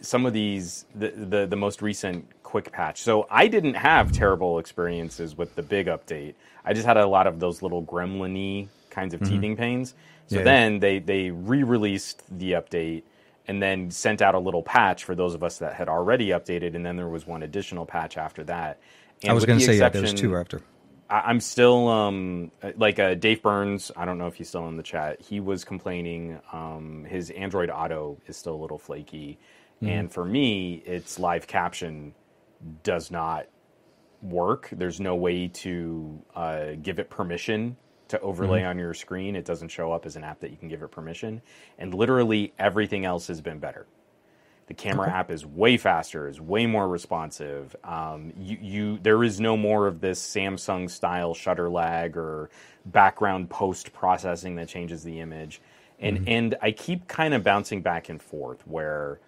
[0.00, 3.02] some of these, the, the the most recent quick patch.
[3.02, 6.34] So I didn't have terrible experiences with the big update.
[6.64, 9.34] I just had a lot of those little gremlin-y kinds of mm-hmm.
[9.34, 9.94] teething pains.
[10.28, 10.44] So Yeah, yeah.
[10.44, 13.02] then they they re-released the update
[13.46, 16.74] and then sent out a little patch for those of us that had already updated,
[16.74, 18.78] and then there was one additional patch after that.
[19.22, 20.62] And I was going to say yeah, there was exception- two after.
[21.10, 23.90] I, I'm still um like uh, Dave Burns.
[23.96, 25.20] I don't know if he's still in the chat.
[25.20, 26.38] He was complaining.
[26.52, 29.38] Um, his Android Auto is still a little flaky,
[29.82, 32.14] and for me, its live caption
[32.82, 33.46] does not
[34.22, 34.68] work.
[34.72, 37.76] There's no way to uh, give it permission
[38.08, 39.36] to overlay on your screen.
[39.36, 41.40] It doesn't show up as an app that you can give it permission,
[41.78, 43.86] and literally everything else has been better.
[44.68, 47.74] The camera app is way faster, is way more responsive.
[47.82, 52.50] Um, you, you, there is no more of this Samsung style shutter lag or
[52.84, 55.60] background post processing that changes the image.
[56.00, 59.18] And and I keep kind of bouncing back and forth where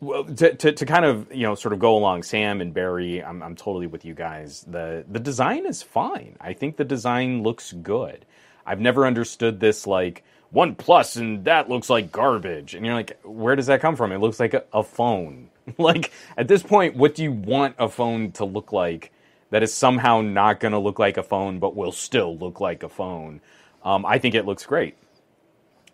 [0.00, 3.22] well, to, to, to kind of you know sort of go along Sam and Barry,
[3.22, 4.64] I'm I'm totally with you guys.
[4.66, 6.36] The the design is fine.
[6.40, 8.26] I think the design looks good.
[8.66, 12.74] I've never understood this like one plus and that looks like garbage.
[12.74, 14.12] And you're like, where does that come from?
[14.12, 15.48] It looks like a, a phone.
[15.78, 19.12] like at this point, what do you want a phone to look like
[19.50, 22.82] that is somehow not going to look like a phone but will still look like
[22.82, 23.40] a phone?
[23.84, 24.96] Um, I think it looks great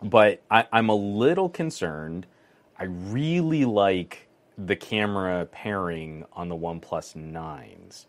[0.03, 2.27] but I, I'm a little concerned.
[2.79, 8.07] I really like the camera pairing on the OnePlus 9s.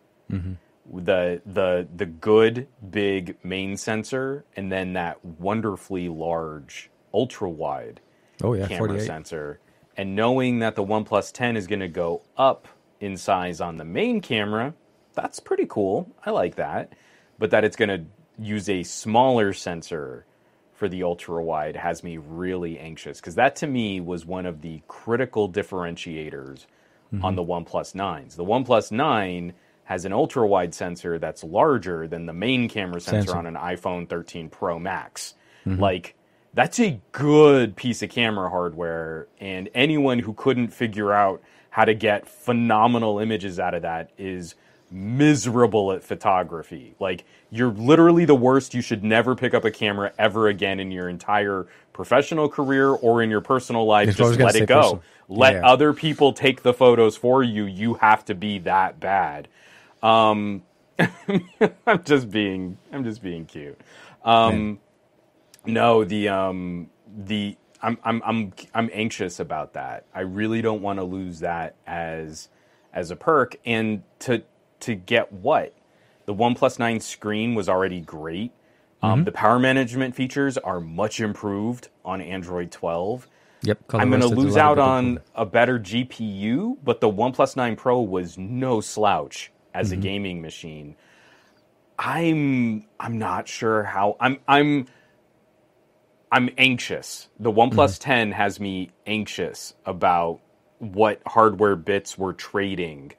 [0.93, 7.99] The the the good big main sensor, and then that wonderfully large ultra wide
[8.43, 9.05] Oh yeah, camera 48.
[9.05, 9.59] sensor.
[9.95, 12.67] And knowing that the OnePlus 10 is going to go up
[12.99, 14.73] in size on the main camera,
[15.13, 16.11] that's pretty cool.
[16.23, 16.93] I like that.
[17.39, 18.05] But that it's going to
[18.39, 20.25] use a smaller sensor
[20.73, 24.61] for the ultra wide has me really anxious because that to me was one of
[24.61, 26.67] the critical differentiators
[27.11, 27.35] on mm-hmm.
[27.35, 28.35] the OnePlus 9s.
[28.35, 29.53] The OnePlus 9
[29.87, 33.37] has an ultra wide sensor that's larger than the main camera sensor Sensor.
[33.37, 35.33] on an iPhone 13 Pro Max.
[35.65, 35.81] Mm-hmm.
[35.81, 36.13] Like
[36.53, 41.93] that's a good piece of camera hardware and anyone who couldn't figure out how to
[41.93, 44.55] get phenomenal images out of that is
[44.91, 46.95] miserable at photography.
[46.99, 48.73] Like you're literally the worst.
[48.73, 53.21] You should never pick up a camera ever again in your entire professional career or
[53.21, 54.07] in your personal life.
[54.07, 54.75] That's what I was Just let it go.
[54.81, 55.03] personal.
[55.29, 55.67] Let Yeah.
[55.67, 57.65] other people take the photos for you.
[57.65, 59.47] You have to be that bad.
[60.03, 60.63] Um,
[60.99, 63.79] I'm just being I'm just being cute.
[64.23, 64.79] Um,
[65.65, 66.89] no, the um,
[67.25, 70.05] the I'm I'm I'm I'm anxious about that.
[70.13, 72.49] I really don't want to lose that as
[72.93, 74.43] as a perk and to
[74.81, 75.73] to get what
[76.25, 78.51] the OnePlus 9 screen was already great.
[79.01, 83.27] Um, the power management features are much improved on Android 12.
[83.61, 83.79] Yep.
[83.93, 87.55] I'm going to rusted, there's a lose out on a better GPU, but the OnePlus
[87.55, 89.93] 9 Pro was no slouch as Mm-hmm.
[89.93, 90.97] a gaming machine.
[91.99, 94.87] I'm I'm not sure how I'm I'm
[96.31, 97.29] I'm anxious.
[97.39, 100.41] The OnePlus 10 has me anxious about
[100.79, 103.13] what hardware bits we're trading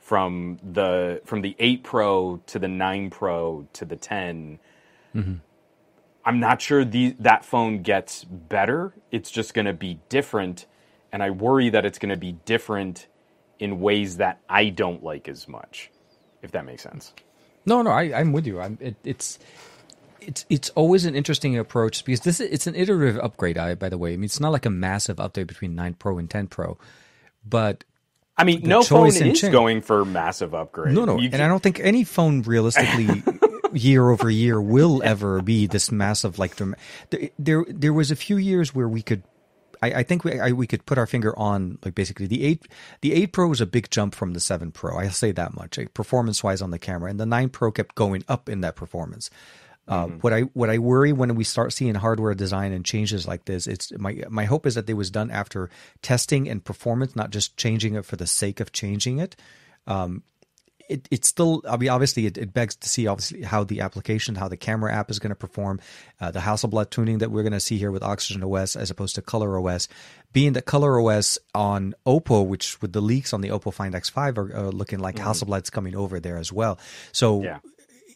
[0.00, 4.60] from the from the 8 Pro to the 9 Pro to the 10.
[6.26, 8.94] I'm not sure the that phone gets better.
[9.12, 10.66] It's just going to be different,
[11.12, 13.08] and I worry that it's going to be different
[13.60, 15.91] in ways that I don't like as much.
[16.42, 17.12] If that makes sense.
[17.64, 18.60] No, no, I, I'm with you.
[18.60, 19.38] I'm, it, it's
[20.20, 23.58] it's it's always an interesting approach because this is, it's an iterative upgrade.
[23.58, 26.18] I, by the way, I mean it's not like a massive update between nine Pro
[26.18, 26.78] and ten Pro,
[27.48, 27.84] but
[28.36, 29.52] I mean, no phone is change.
[29.52, 30.94] going for massive upgrade.
[30.94, 33.22] no, no, You and can- I don't think any phone realistically
[33.72, 36.38] year over year will ever be this massive.
[36.38, 36.74] Like there,
[37.38, 39.22] there, there was a few years where we could.
[39.82, 42.68] I, I think we I, we could put our finger on like basically the eight
[43.00, 44.98] the eight Pro was a big jump from the seven Pro.
[44.98, 45.78] I'll say that much.
[45.92, 49.28] Performance wise on the camera, and the nine Pro kept going up in that performance.
[49.88, 53.46] Uh, what I what I worry when we start seeing hardware design and changes like
[53.46, 55.70] this, it's my my hope is that it was done after
[56.02, 59.34] testing and performance, not just changing it for the sake of changing it.
[59.88, 60.22] Um,
[60.88, 64.34] it, it's still I mean obviously it, it begs to see obviously how the application
[64.34, 65.80] how the camera app is going to perform
[66.20, 69.14] uh, the Hasselblad tuning that we're going to see here with Oxygen OS as opposed
[69.14, 69.88] to Color OS
[70.32, 74.38] being that Color OS on Oppo which with the leaks on the Oppo Find X5
[74.38, 76.78] are uh, looking like Hasselblad's coming over there as well.
[77.12, 77.58] So Yeah.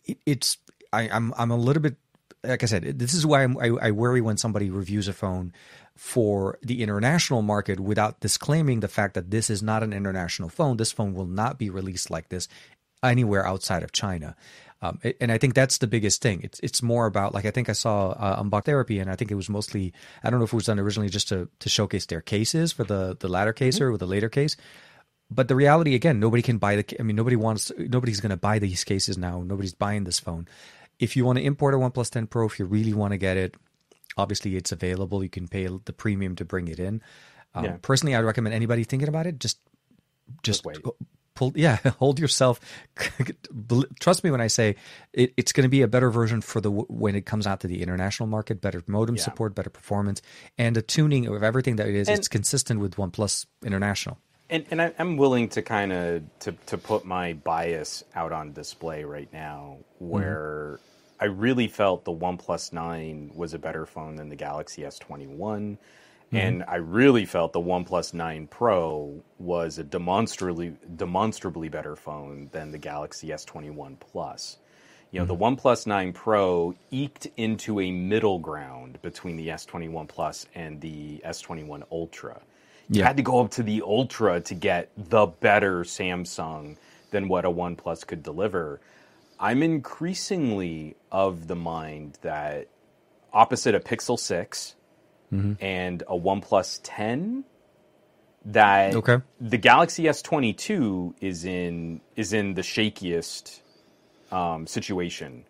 [0.04, 0.58] it, it's
[0.92, 1.96] I, I'm I'm a little bit
[2.44, 5.52] like I said this is why I'm, I, I worry when somebody reviews a phone
[5.96, 10.76] for the international market without disclaiming the fact that this is not an international phone.
[10.76, 12.48] This phone will not be released like this
[13.02, 14.36] anywhere outside of China.
[14.82, 16.42] Um, and I think that's the biggest thing.
[16.42, 19.30] It's it's more about like I think I saw uh, Unbox Therapy, and I think
[19.30, 22.06] it was mostly I don't know if it was done originally just to to showcase
[22.06, 24.56] their cases for the the latter case or the Latercase
[25.30, 26.96] but the reality again, nobody can buy the.
[27.00, 27.72] I mean, nobody wants.
[27.76, 29.42] Nobody's going to buy these cases now.
[29.42, 30.46] Nobody's buying this phone.
[30.98, 33.36] If you want to import a OnePlus 10 Pro, if you really want to get
[33.36, 33.54] it,
[34.16, 35.22] obviously it's available.
[35.22, 37.02] You can pay the premium to bring it in.
[37.54, 37.76] Um, Yeah.
[37.82, 39.58] Personally, I'd recommend anybody thinking about it just
[40.42, 40.78] just wait.
[40.82, 40.96] pull.
[41.54, 42.58] Yeah, hold yourself.
[44.00, 44.76] Trust me when I say
[45.12, 47.66] it, it's going to be a better version for the when it comes out to
[47.66, 48.60] the international market.
[48.62, 49.22] Better modem Yeah.
[49.22, 50.22] support, better performance,
[50.56, 52.08] and the tuning of everything that it is.
[52.08, 54.18] And- it's consistent with OnePlus International.
[54.48, 58.52] And, and I, I'm willing to kind of to, to put my bias out on
[58.52, 60.78] display right now, where
[61.20, 66.36] I really felt the OnePlus Nine was a better phone than the Galaxy S21, mm-hmm.
[66.36, 72.70] and I really felt the OnePlus Nine Pro was a demonstrably demonstrably better phone than
[72.70, 74.58] the Galaxy S21 Plus.
[75.12, 75.54] You know, the mm-hmm.
[75.66, 81.84] OnePlus 9 Pro eked into a middle ground between the S21 Plus and the S21
[81.90, 82.40] Ultra.
[82.90, 83.06] You Yeah.
[83.06, 86.76] had to go up to the Ultra to get the better Samsung
[87.10, 88.80] than what a OnePlus could deliver.
[89.38, 92.68] I'm increasingly of the mind that
[93.32, 94.74] opposite a Pixel 6
[95.32, 95.54] Mm-hmm.
[95.64, 97.42] and a OnePlus 10,
[98.44, 99.18] that Okay.
[99.40, 103.60] the Galaxy S22 is in is in the shakiest
[104.30, 105.44] um, situation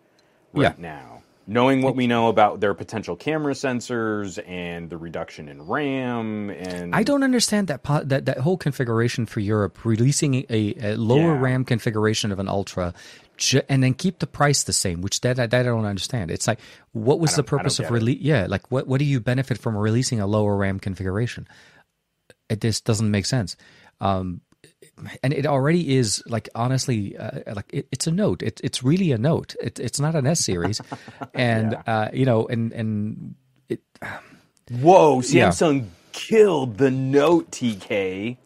[0.53, 0.81] right Yeah.
[0.81, 1.21] now.
[1.49, 6.93] Knowing what we know about their potential camera sensors and the reduction in RAM, and
[6.93, 11.35] I don't understand that po- that that whole configuration for Europe, releasing a, a lower
[11.35, 11.39] Yeah.
[11.39, 12.93] RAM configuration of an Ultra,
[13.37, 15.01] ju- and then keep the price the same.
[15.01, 16.31] Which that, that I don't understand.
[16.31, 16.59] It's like,
[16.91, 18.19] what was the don't- I don't purpose of get release?
[18.21, 21.47] Yeah, like what what do you benefit from releasing a lower RAM configuration?
[22.49, 23.55] It just doesn't make sense.
[23.99, 24.41] Um,
[25.23, 29.11] and it already is like honestly uh, like it, it's a note it, it's really
[29.11, 30.81] a note it, it's not an s series
[31.35, 33.35] and uh, you know and and
[33.69, 33.81] it,
[34.71, 35.49] whoa, Yeah.
[35.49, 38.37] Samsung killed the Note TK.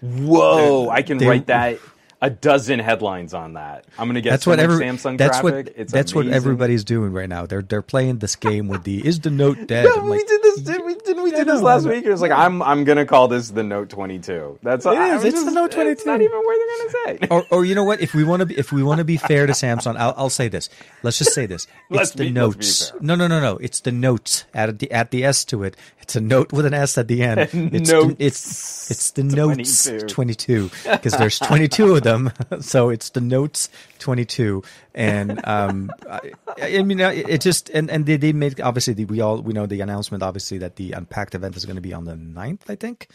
[0.00, 1.78] Whoa, I can they- write that
[2.22, 3.86] a dozen headlines on that.
[3.98, 5.66] I'm gonna get that's so what every Samsung that's traffic.
[5.66, 7.46] what it's that's what everybody's doing right now.
[7.46, 9.86] They're they're playing this game with the is the note dead?
[9.86, 10.60] Yeah, I'm we like, did this.
[10.60, 10.94] Did we?
[10.96, 11.92] Didn't we Yeah, do this no, last no.
[11.92, 12.04] week?
[12.04, 12.60] It was like I'm.
[12.62, 14.58] I'm gonna call this the Note 22.
[14.62, 16.04] That's it is, it's the Note It's 22.
[16.10, 17.26] not even where they're gonna say.
[17.30, 18.00] or, or you know what?
[18.02, 20.30] If we want to be if we want to be fair to Samsung, I'll, I'll
[20.30, 20.68] say this.
[21.02, 21.66] Let's just say this.
[21.90, 22.92] It's the be- notes.
[23.00, 23.56] No, no, no, no.
[23.56, 24.44] It's the notes.
[24.54, 25.74] Add the add the s to it.
[26.02, 27.40] It's a note with an s at the end.
[27.72, 32.09] It's Notes the, it's it's the notes twenty two because there's twenty two of them.
[32.60, 33.68] So it's the notes
[33.98, 34.62] twenty two.
[34.94, 36.20] And um, I,
[36.58, 39.66] I mean, it just and and they they made obviously the, we all we know
[39.66, 42.74] the announcement obviously that the unpacked event is going to be on the 9th, I
[42.74, 43.08] think.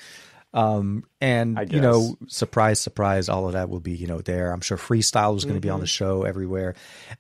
[0.55, 4.53] Um, and you know, surprise, surprise, all of that will be, you know, there.
[4.53, 6.75] I'm sure freestyle was going to be on the show everywhere.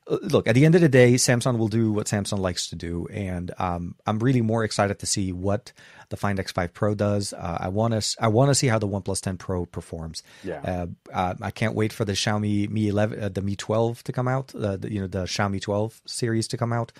[0.09, 2.77] Uh, Look, at the end of the day, Samsung will do what Samsung likes to
[2.77, 5.73] do, and um, I'm really more excited to see what
[6.07, 7.33] the Find X5 Pro does.
[7.33, 10.23] Uh, I want to, I want to see how the OnePlus 10 Pro performs.
[10.41, 10.61] Yeah.
[10.63, 14.13] Uh, uh, I can't wait for the Xiaomi Mi 11, uh, the Mi 12 to
[14.13, 14.55] come out.
[14.55, 16.93] Uh, the, you know, the Xiaomi 12 series to come out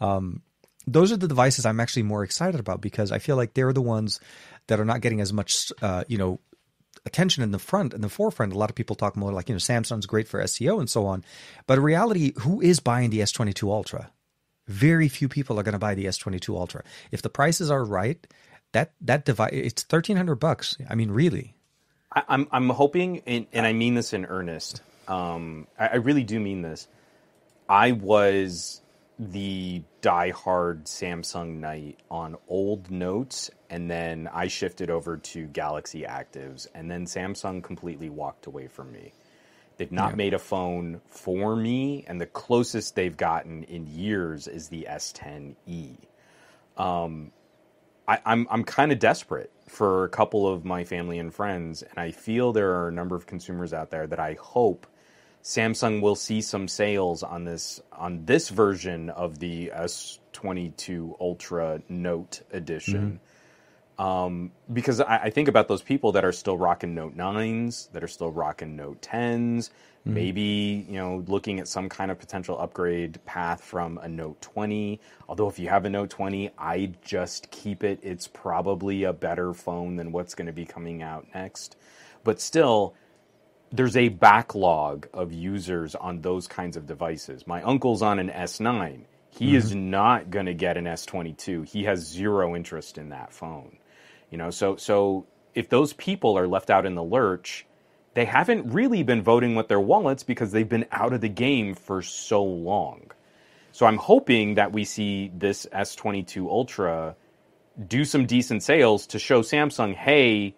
[0.00, 0.42] Um,
[0.86, 3.82] those are the devices I'm actually more excited about because I feel like they're the
[3.82, 4.20] ones
[4.68, 6.40] that are not getting as much, uh, you know,
[7.04, 8.52] attention in the front, in the forefront.
[8.52, 11.06] A lot of people talk more like, you know, Samsung's great for SEO and so
[11.06, 11.24] on.
[11.66, 14.10] But in reality, who is buying the S22 Ultra?
[14.66, 16.82] Very few people are going to buy the S22 Ultra.
[17.12, 18.26] If the prices are right,
[18.72, 20.76] that that device it's thirteen hundred bucks.
[20.90, 21.54] I mean, really.
[22.12, 22.48] I, I'm.
[22.50, 24.82] I'm hoping, and, and I mean this in earnest.
[25.06, 26.88] Um, I, I really do mean this.
[27.68, 28.80] I was
[29.18, 36.66] the diehard Samsung Knight on old notes, and then I shifted over to Galaxy Actives,
[36.74, 39.14] and then Samsung completely walked away from me.
[39.78, 40.16] They've not Yeah.
[40.16, 46.08] made a phone for me, and the closest they've gotten in years is the S10e.
[46.76, 47.32] Um,
[48.08, 51.98] I, I'm I'm kind of desperate for a couple of my family and friends, and
[51.98, 54.86] I feel there are a number of consumers out there that I hope
[55.46, 62.42] Samsung will see some sales on this on this version of the S22 Ultra Note
[62.50, 63.20] edition.
[63.96, 68.02] Um, because I, I think about those people that are still rocking Note 9s, that
[68.02, 69.70] are still rocking Note 10s,
[70.04, 75.00] maybe, you know, looking at some kind of potential upgrade path from a Note 20.
[75.28, 78.00] Although, if you have a Note 20, I just keep it.
[78.02, 81.76] It's probably a better phone than what's going to be coming out next.
[82.24, 82.96] But still,
[83.72, 87.46] there's a backlog of users on those kinds of devices.
[87.46, 89.04] My uncle's on an S9.
[89.30, 89.56] He mm-hmm.
[89.56, 91.68] is not going to get an S22.
[91.68, 93.78] He has zero interest in that phone.
[94.30, 97.66] You know, so so if those people are left out in the lurch,
[98.14, 101.74] they haven't really been voting with their wallets because they've been out of the game
[101.74, 103.10] for so long.
[103.72, 107.14] So I'm hoping that we see this S22 Ultra
[107.86, 110.54] do some decent sales to show Samsung, hey,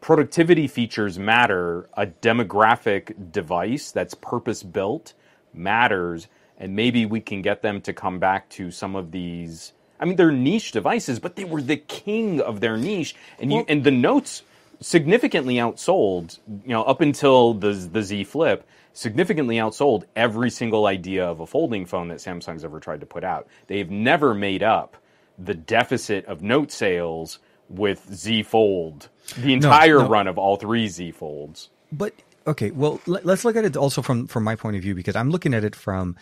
[0.00, 1.88] productivity features matter.
[1.94, 5.14] A demographic device that's purpose built
[5.52, 6.28] matters,
[6.58, 9.72] and maybe we can get them to come back to some of these.
[9.98, 13.64] I mean, they're niche devices, but they were the king of their niche, and you
[13.68, 14.42] and the notes
[14.80, 16.38] significantly outsold.
[16.64, 21.46] You know, up until the the Z Flip, significantly outsold every single idea of a
[21.46, 23.46] folding phone that Samsung's ever tried to put out.
[23.66, 24.96] They've never made up
[25.38, 27.38] the deficit of note sales
[27.70, 29.08] with Z Fold,
[29.38, 30.08] the entire no, no.
[30.08, 31.70] run of all three Z Folds.
[31.92, 32.14] But
[32.46, 35.16] okay, well, let, us look at it also from from my point of view because
[35.16, 36.16] I'm looking at it from,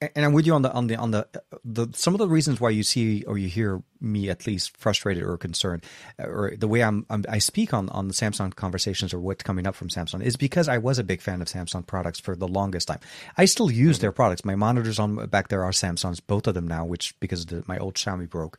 [0.00, 1.28] and I'm with you on the on the on the
[1.64, 5.22] the some of the reasons why you see or you hear me at least frustrated
[5.22, 5.84] or concerned,
[6.18, 9.66] or the way I'm, I'm i speak on on the Samsung conversations or what's coming
[9.66, 12.48] up from Samsung is because I was a big fan of Samsung products for the
[12.48, 13.00] longest time.
[13.36, 14.02] I still use mm-hmm.
[14.02, 14.44] their products.
[14.44, 17.78] My monitors on back there are Samsungs, both of them now, which because the, my
[17.78, 18.58] old Xiaomi broke.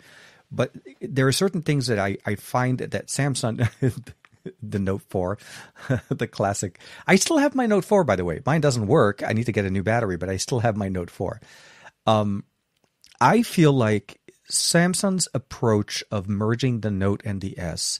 [0.52, 0.72] But
[1.02, 3.68] there are certain things that I, I find that Samsung,
[4.62, 5.38] the Note 4,
[6.10, 6.80] the classic.
[7.08, 8.42] I still have my Note 4, by the way.
[8.46, 9.24] Mine doesn't work.
[9.24, 11.42] I need to get a new battery, but I still have my Note 4.
[12.06, 12.44] Um,
[13.20, 14.20] I feel like
[14.52, 18.00] Samsung's approach of merging the Note and the S,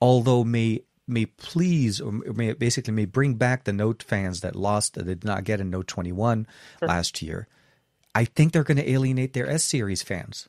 [0.00, 4.94] although may may please or may basically may bring back the Note fans that lost
[4.94, 6.46] that did not get a Note 21
[6.80, 6.88] sure.
[6.88, 7.46] last year.
[8.14, 10.48] I think they're going to alienate their S series fans.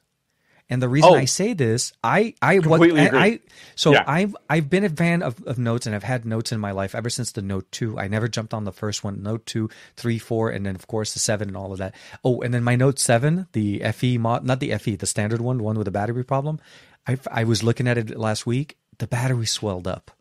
[0.69, 2.99] And the reason oh, I say this, I I what, agree.
[2.99, 3.39] I,
[3.75, 4.03] so yeah.
[4.05, 6.93] I've I've been a fan of, of notes and I've had notes in my life
[6.93, 7.97] ever since the Note two.
[7.97, 11.13] I never jumped on the first one, Note two, three, four, and then of course
[11.13, 11.95] the seven and all of that.
[12.23, 15.57] Oh, and then my Note seven, the FE mod, not the FE, the standard one,
[15.57, 16.59] the one with a battery problem.
[17.07, 18.77] I I was looking at it last week.
[18.97, 20.11] The battery swelled up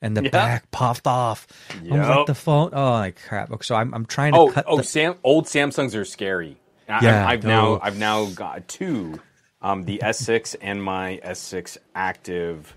[0.00, 1.46] and the back popped off.
[1.82, 1.92] Yep.
[1.92, 2.70] I was like, the phone.
[2.72, 3.50] Oh, like crap.
[3.62, 4.64] So I'm I'm trying to oh, cut.
[4.66, 4.84] Oh, the...
[4.84, 6.56] Sam, old Samsungs are scary.
[6.88, 9.20] Yeah, I, have now I've now got two
[9.62, 12.74] um, the S6 and my S6 active.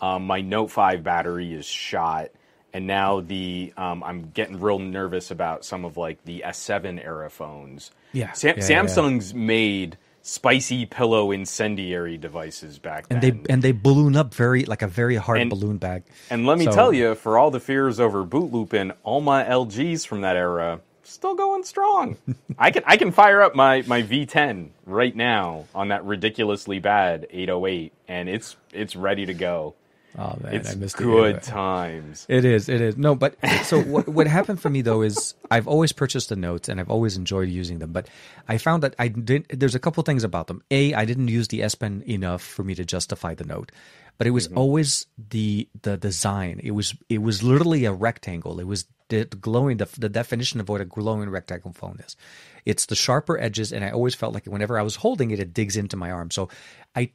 [0.00, 2.30] Um, my Note 5 battery is shot,
[2.72, 7.30] and now the um, I'm getting real nervous about some of like the S7 era
[7.30, 7.90] phones.
[8.12, 9.38] Yeah, Sam- yeah Samsung's yeah.
[9.38, 13.42] made spicy pillow incendiary devices back and then.
[13.42, 16.02] they and they balloon up very like a very hard and, balloon bag.
[16.30, 19.44] And let me so, tell you, for all the fears over boot looping, all my
[19.44, 22.16] LGs from that era still going strong.
[22.58, 27.26] I can I can fire up my my V10 right now on that ridiculously bad
[27.30, 29.74] 808, and it's it's ready to go.
[30.16, 32.24] Oh man, it's I missed good times.
[32.28, 32.96] It is, it is.
[32.96, 36.68] No, but so what what happened for me though is I've always purchased the notes
[36.68, 38.08] and I've always enjoyed using them, but
[38.48, 39.58] I found that I didn't.
[39.58, 40.62] There's a couple things about them.
[40.70, 43.72] A, I didn't use the S Pen enough for me to justify the note
[44.18, 44.58] but it was mm-hmm.
[44.58, 46.60] always the the design.
[46.62, 48.60] It was it was literally a rectangle.
[48.60, 48.86] It was
[49.22, 52.16] the glowing the, the definition of what a glowing rectangle phone is.
[52.64, 55.54] It's the sharper edges, and I always felt like whenever I was holding it, it
[55.54, 56.30] digs into my arm.
[56.30, 56.48] So
[56.94, 57.10] I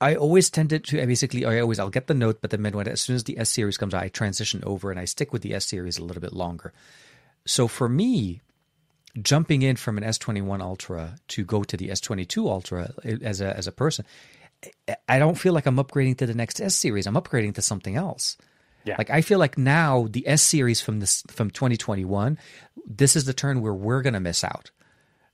[0.00, 3.00] I always tended to basically I always I'll get the note, but then when as
[3.00, 5.54] soon as the S series comes out, I transition over and I stick with the
[5.54, 6.72] S series a little bit longer.
[7.46, 8.40] So for me,
[9.20, 13.56] jumping in from an S21 Ultra to go to the S22 Ultra eh, as a
[13.56, 14.04] as a person,
[15.08, 17.06] I don't feel like I'm upgrading to the next S series.
[17.06, 18.36] I'm upgrading to something else.
[18.84, 18.96] Yeah.
[18.98, 22.38] Like I feel like now the S series from this from 2021,
[22.86, 24.70] this is the turn where we're going to miss out.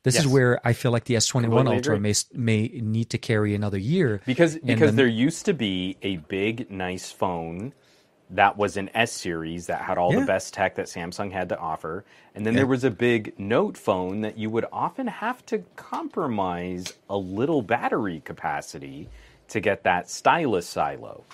[0.02, 0.24] This yes.
[0.24, 4.22] is where I feel like the S21 Ultra may may need to carry another year
[4.24, 7.74] because because then, there used to be a big nice phone
[8.30, 10.20] that was an S series that had all yeah.
[10.20, 12.60] the best tech that Samsung had to offer, and then yeah.
[12.60, 17.60] there was a big Note phone that you would often have to compromise a little
[17.60, 19.08] battery capacity
[19.48, 21.24] to get that stylus silo.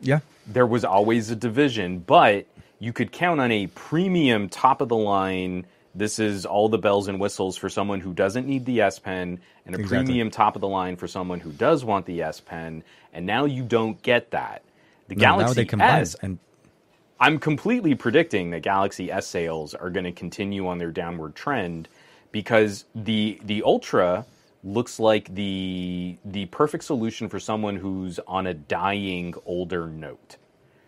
[0.00, 0.20] Yeah.
[0.46, 2.46] There was always a division, but
[2.78, 5.66] you could count on a premium top of the line.
[5.94, 9.40] This is all the bells and whistles for someone who doesn't need the S Pen,
[9.64, 10.04] and a exactly.
[10.04, 12.84] premium top of the line for someone who does want the S Pen.
[13.12, 14.62] And now you don't get that.
[15.08, 16.38] The no, Galaxy S, and
[17.18, 21.88] I'm completely predicting that Galaxy S sales are going to continue on their downward trend
[22.30, 24.26] because the the Ultra
[24.64, 30.36] looks like the the perfect solution for someone who's on a dying older note.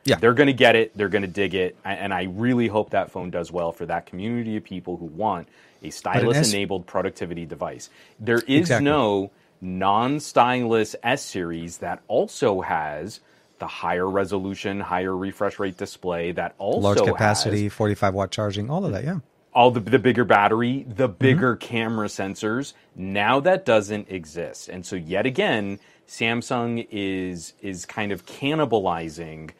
[0.04, 0.16] Yeah.
[0.16, 3.10] They're going to get it, they're going to dig it, and I really hope that
[3.10, 5.48] phone does well for that community of people who want
[5.82, 7.90] a stylus enabled productivity device.
[8.18, 8.86] There is exactly.
[8.86, 13.20] no non-stylus S series that also has
[13.58, 18.70] the higher resolution, higher refresh rate display that also large capacity, has, 45 watt charging,
[18.70, 19.18] all of that, yeah
[19.59, 21.18] all the, the bigger battery, the mm-hmm.
[21.18, 21.66] bigger mm-hmm.
[21.66, 22.74] camera sensors.
[22.94, 29.50] Now that doesn't exist, and so yet again, Samsung is is kind of cannibalizing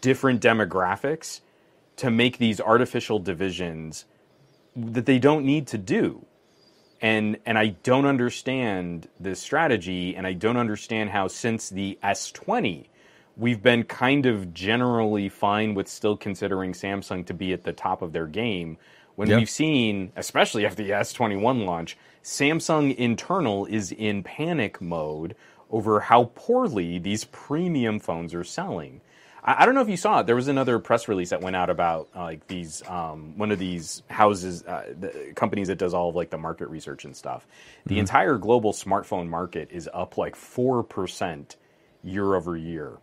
[0.00, 1.40] different demographics
[1.96, 4.04] to make these artificial divisions
[4.76, 6.24] that they don't need to do.
[7.00, 12.86] And and I don't understand this strategy, and I don't understand how since the S20
[13.36, 18.02] we've been kind of generally fine with still considering Samsung to be at the top
[18.02, 18.76] of their game
[19.18, 19.38] when Yep.
[19.40, 25.34] we've seen, especially after the S21 launch, Samsung internal is in panic mode
[25.72, 29.00] over how poorly these premium phones are selling.
[29.42, 30.26] I, I don't know if you saw it.
[30.26, 33.58] There was another press release that went out about uh, like these um, one of
[33.58, 37.44] these houses, uh, the companies that does all of like the market research and stuff.
[37.86, 41.56] The entire global smartphone market is up like four percent
[42.04, 42.98] year over year.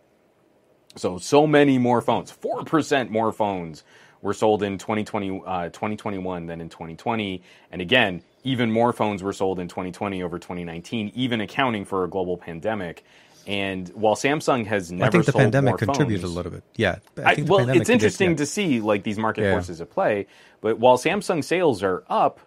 [0.96, 3.84] So so many more phones, four percent more phones
[4.26, 9.32] were sold in 2020, uh, 2021 than in 2020, and again, even more phones were
[9.32, 13.04] sold in 2020 over 2019, even accounting for a global pandemic.
[13.46, 16.64] And while Samsung has never I think the pandemic contributed phones, a little bit.
[16.74, 16.96] Yeah.
[17.24, 19.52] I think the well, it's interesting contributed- to see like these market Yeah.
[19.52, 20.26] forces at play.
[20.60, 22.40] But while Samsung sales are up,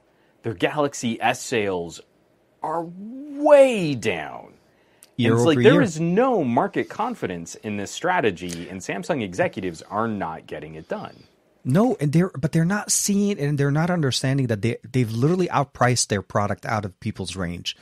[0.43, 2.01] their Galaxy S sales
[2.61, 4.53] are way down.
[5.15, 5.81] Year And it's like there year.
[5.81, 11.23] is no market confidence in this strategy, and Samsung executives are not getting it done.
[11.69, 15.47] No, and they're but they're not seeing and they're not understanding that they they've literally
[15.47, 17.77] outpriced their product out of people's range.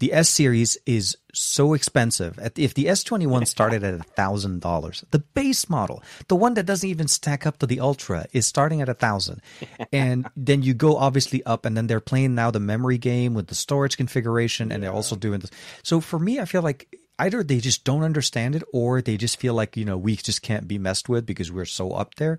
[0.00, 2.38] The S series is so expensive.
[2.56, 6.66] If the S twenty one started at thousand dollars, the base model, the one that
[6.66, 9.42] doesn't even stack up to the Ultra, is starting at a thousand,
[9.92, 13.48] and then you go obviously up, and then they're playing now the memory game with
[13.48, 15.50] the storage configuration, and they're also doing this.
[15.82, 19.40] So for me, I feel like either they just don't understand it, or they just
[19.40, 22.38] feel like you know we just can't be messed with because we're so up there.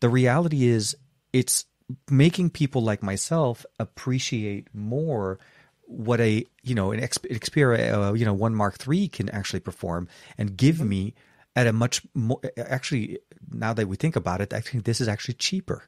[0.00, 0.96] The reality is,
[1.32, 1.64] it's
[2.10, 5.38] making people like myself appreciate more
[5.86, 10.08] what a you know an Xperia uh, you know one Mark III can actually perform
[10.36, 11.14] and give me
[11.54, 13.20] at a much more actually
[13.52, 15.84] now that we think about it I think this is actually cheaper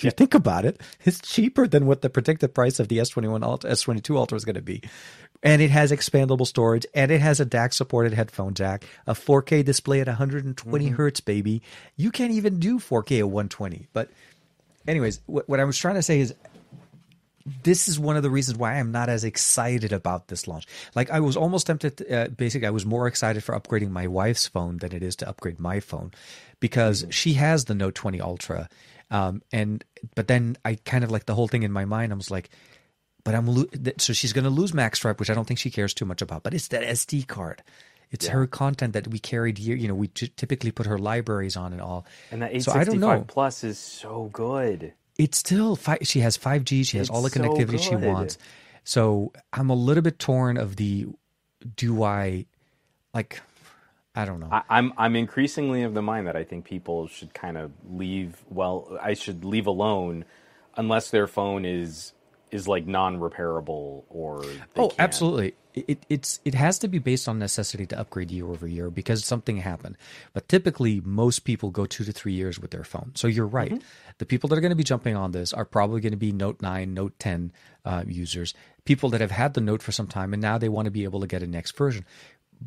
[0.00, 3.42] if you think about it it's cheaper than what the predicted price of the S21
[3.42, 4.82] Ultra S22 Ultra is going to be.
[5.42, 9.64] And it has expandable storage and it has a DAC supported headphone jack a 4K
[9.64, 11.62] display at 120 hertz baby.
[11.96, 14.10] You can't even do 4K at 120 but
[14.88, 16.34] anyways what, what I was trying to say is
[17.62, 20.66] this is one of the reasons why I'm not as excited about this launch.
[20.94, 21.96] Like I was almost tempted.
[21.98, 25.16] To, uh, basically, I was more excited for upgrading my wife's phone than it is
[25.16, 26.12] to upgrade my phone,
[26.60, 28.68] because she has the Note 20 Ultra,
[29.10, 29.84] um, and
[30.14, 32.12] but then I kind of like the whole thing in my mind.
[32.12, 32.50] I was like,
[33.24, 33.66] but I'm lo-
[33.98, 36.42] so she's going to lose MaxStripe, which I don't think she cares too much about.
[36.42, 37.62] But it's that SD card.
[38.10, 39.76] It's her content that we carried here.
[39.76, 42.06] You know, we t- typically put her libraries on and all.
[42.32, 43.24] And that so I don't 865 know.
[43.28, 44.92] Plus is so good.
[45.16, 46.86] It's still fi- she has 5G.
[46.86, 48.38] She has It's all the so connectivity she wants.
[48.82, 51.06] So I'm a little bit torn of the
[51.76, 52.46] do I
[53.14, 53.40] like
[54.14, 54.48] I don't know.
[54.50, 58.36] I, I'm I'm increasingly of the mind that I think people should kind of leave.
[58.48, 60.24] Well, I should leave alone
[60.76, 62.12] unless their phone is
[62.50, 64.44] is like non-repairable or
[64.76, 65.54] oh, can't- absolutely.
[65.72, 69.24] It, it's it has to be based on necessity to upgrade year over year because
[69.24, 69.96] something happened.
[70.32, 73.12] But typically, most people go two to three years with their phone.
[73.14, 73.70] So you're right.
[73.70, 73.86] Mm-hmm.
[74.18, 76.32] The people that are going to be jumping on this are probably going to be
[76.32, 77.52] Note nine, Note ten
[77.84, 78.52] uh, users.
[78.84, 81.04] People that have had the Note for some time and now they want to be
[81.04, 82.04] able to get a next version.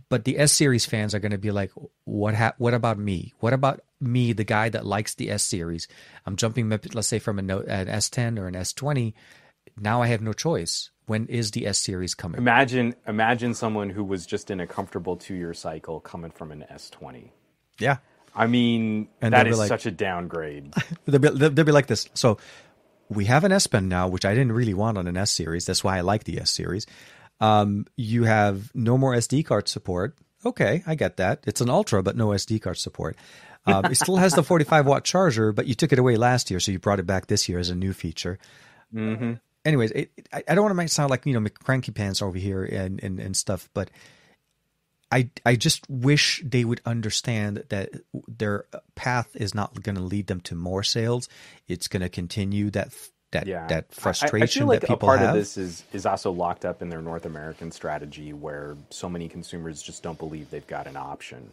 [0.09, 1.71] But the S series fans are going to be like,
[2.05, 2.33] what?
[2.35, 3.33] Ha- what about me?
[3.39, 5.87] What about me, the guy that likes the S series?
[6.25, 9.13] I'm jumping, let's say, from a Note, an S10 or an S20.
[9.79, 10.89] Now I have no choice.
[11.05, 12.39] When is the S series coming?
[12.39, 17.29] Imagine imagine someone who was just in a comfortable two-year cycle coming from an S20.
[17.79, 17.97] Yeah.
[18.35, 20.73] I mean, And that they'll be is like- such a downgrade.
[21.05, 22.07] They'll be, they'll, they'll be like this.
[22.15, 22.37] So
[23.09, 25.65] we have an S Pen now, which I didn't really want on an S series.
[25.67, 26.87] That's why I like the S series.
[27.39, 30.15] Um, you have no more SD card support.
[30.45, 31.43] Okay, I get that.
[31.45, 33.15] It's an Ultra, but no SD card support.
[33.65, 36.59] Um, it still has the 45 watt charger, but you took it away last year,
[36.59, 38.39] so you brought it back this year as a new feature.
[38.93, 39.33] Mm-hmm.
[39.65, 42.21] Anyways, it, I, I don't want to make it sound like you know cranky pants
[42.21, 43.89] over here and, and, and stuff, but
[45.13, 47.91] I I just wish they would understand that
[48.27, 48.65] their
[48.95, 51.29] path is not going to lead them to more sales.
[51.67, 52.91] It's going to continue that
[53.33, 55.29] that Yeah, that I- frustration I, feel like that people a part have.
[55.29, 59.27] of this is is also locked up in their North American strategy, where so many
[59.29, 61.49] consumers just don't believe they've got an option.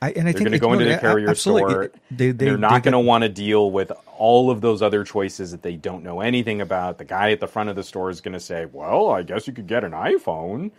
[0.00, 1.70] I, and I They're think going to go into the carrier absolutely.
[1.72, 1.82] store.
[1.84, 4.82] It- They, they, They're they not going to want to deal with all of those
[4.82, 6.98] other choices that they don't know anything about.
[6.98, 9.46] The guy at the front of the store is going to say, "Well, I guess
[9.46, 10.70] you could get an iPhone,"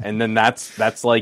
[0.00, 1.10] and then that's that's like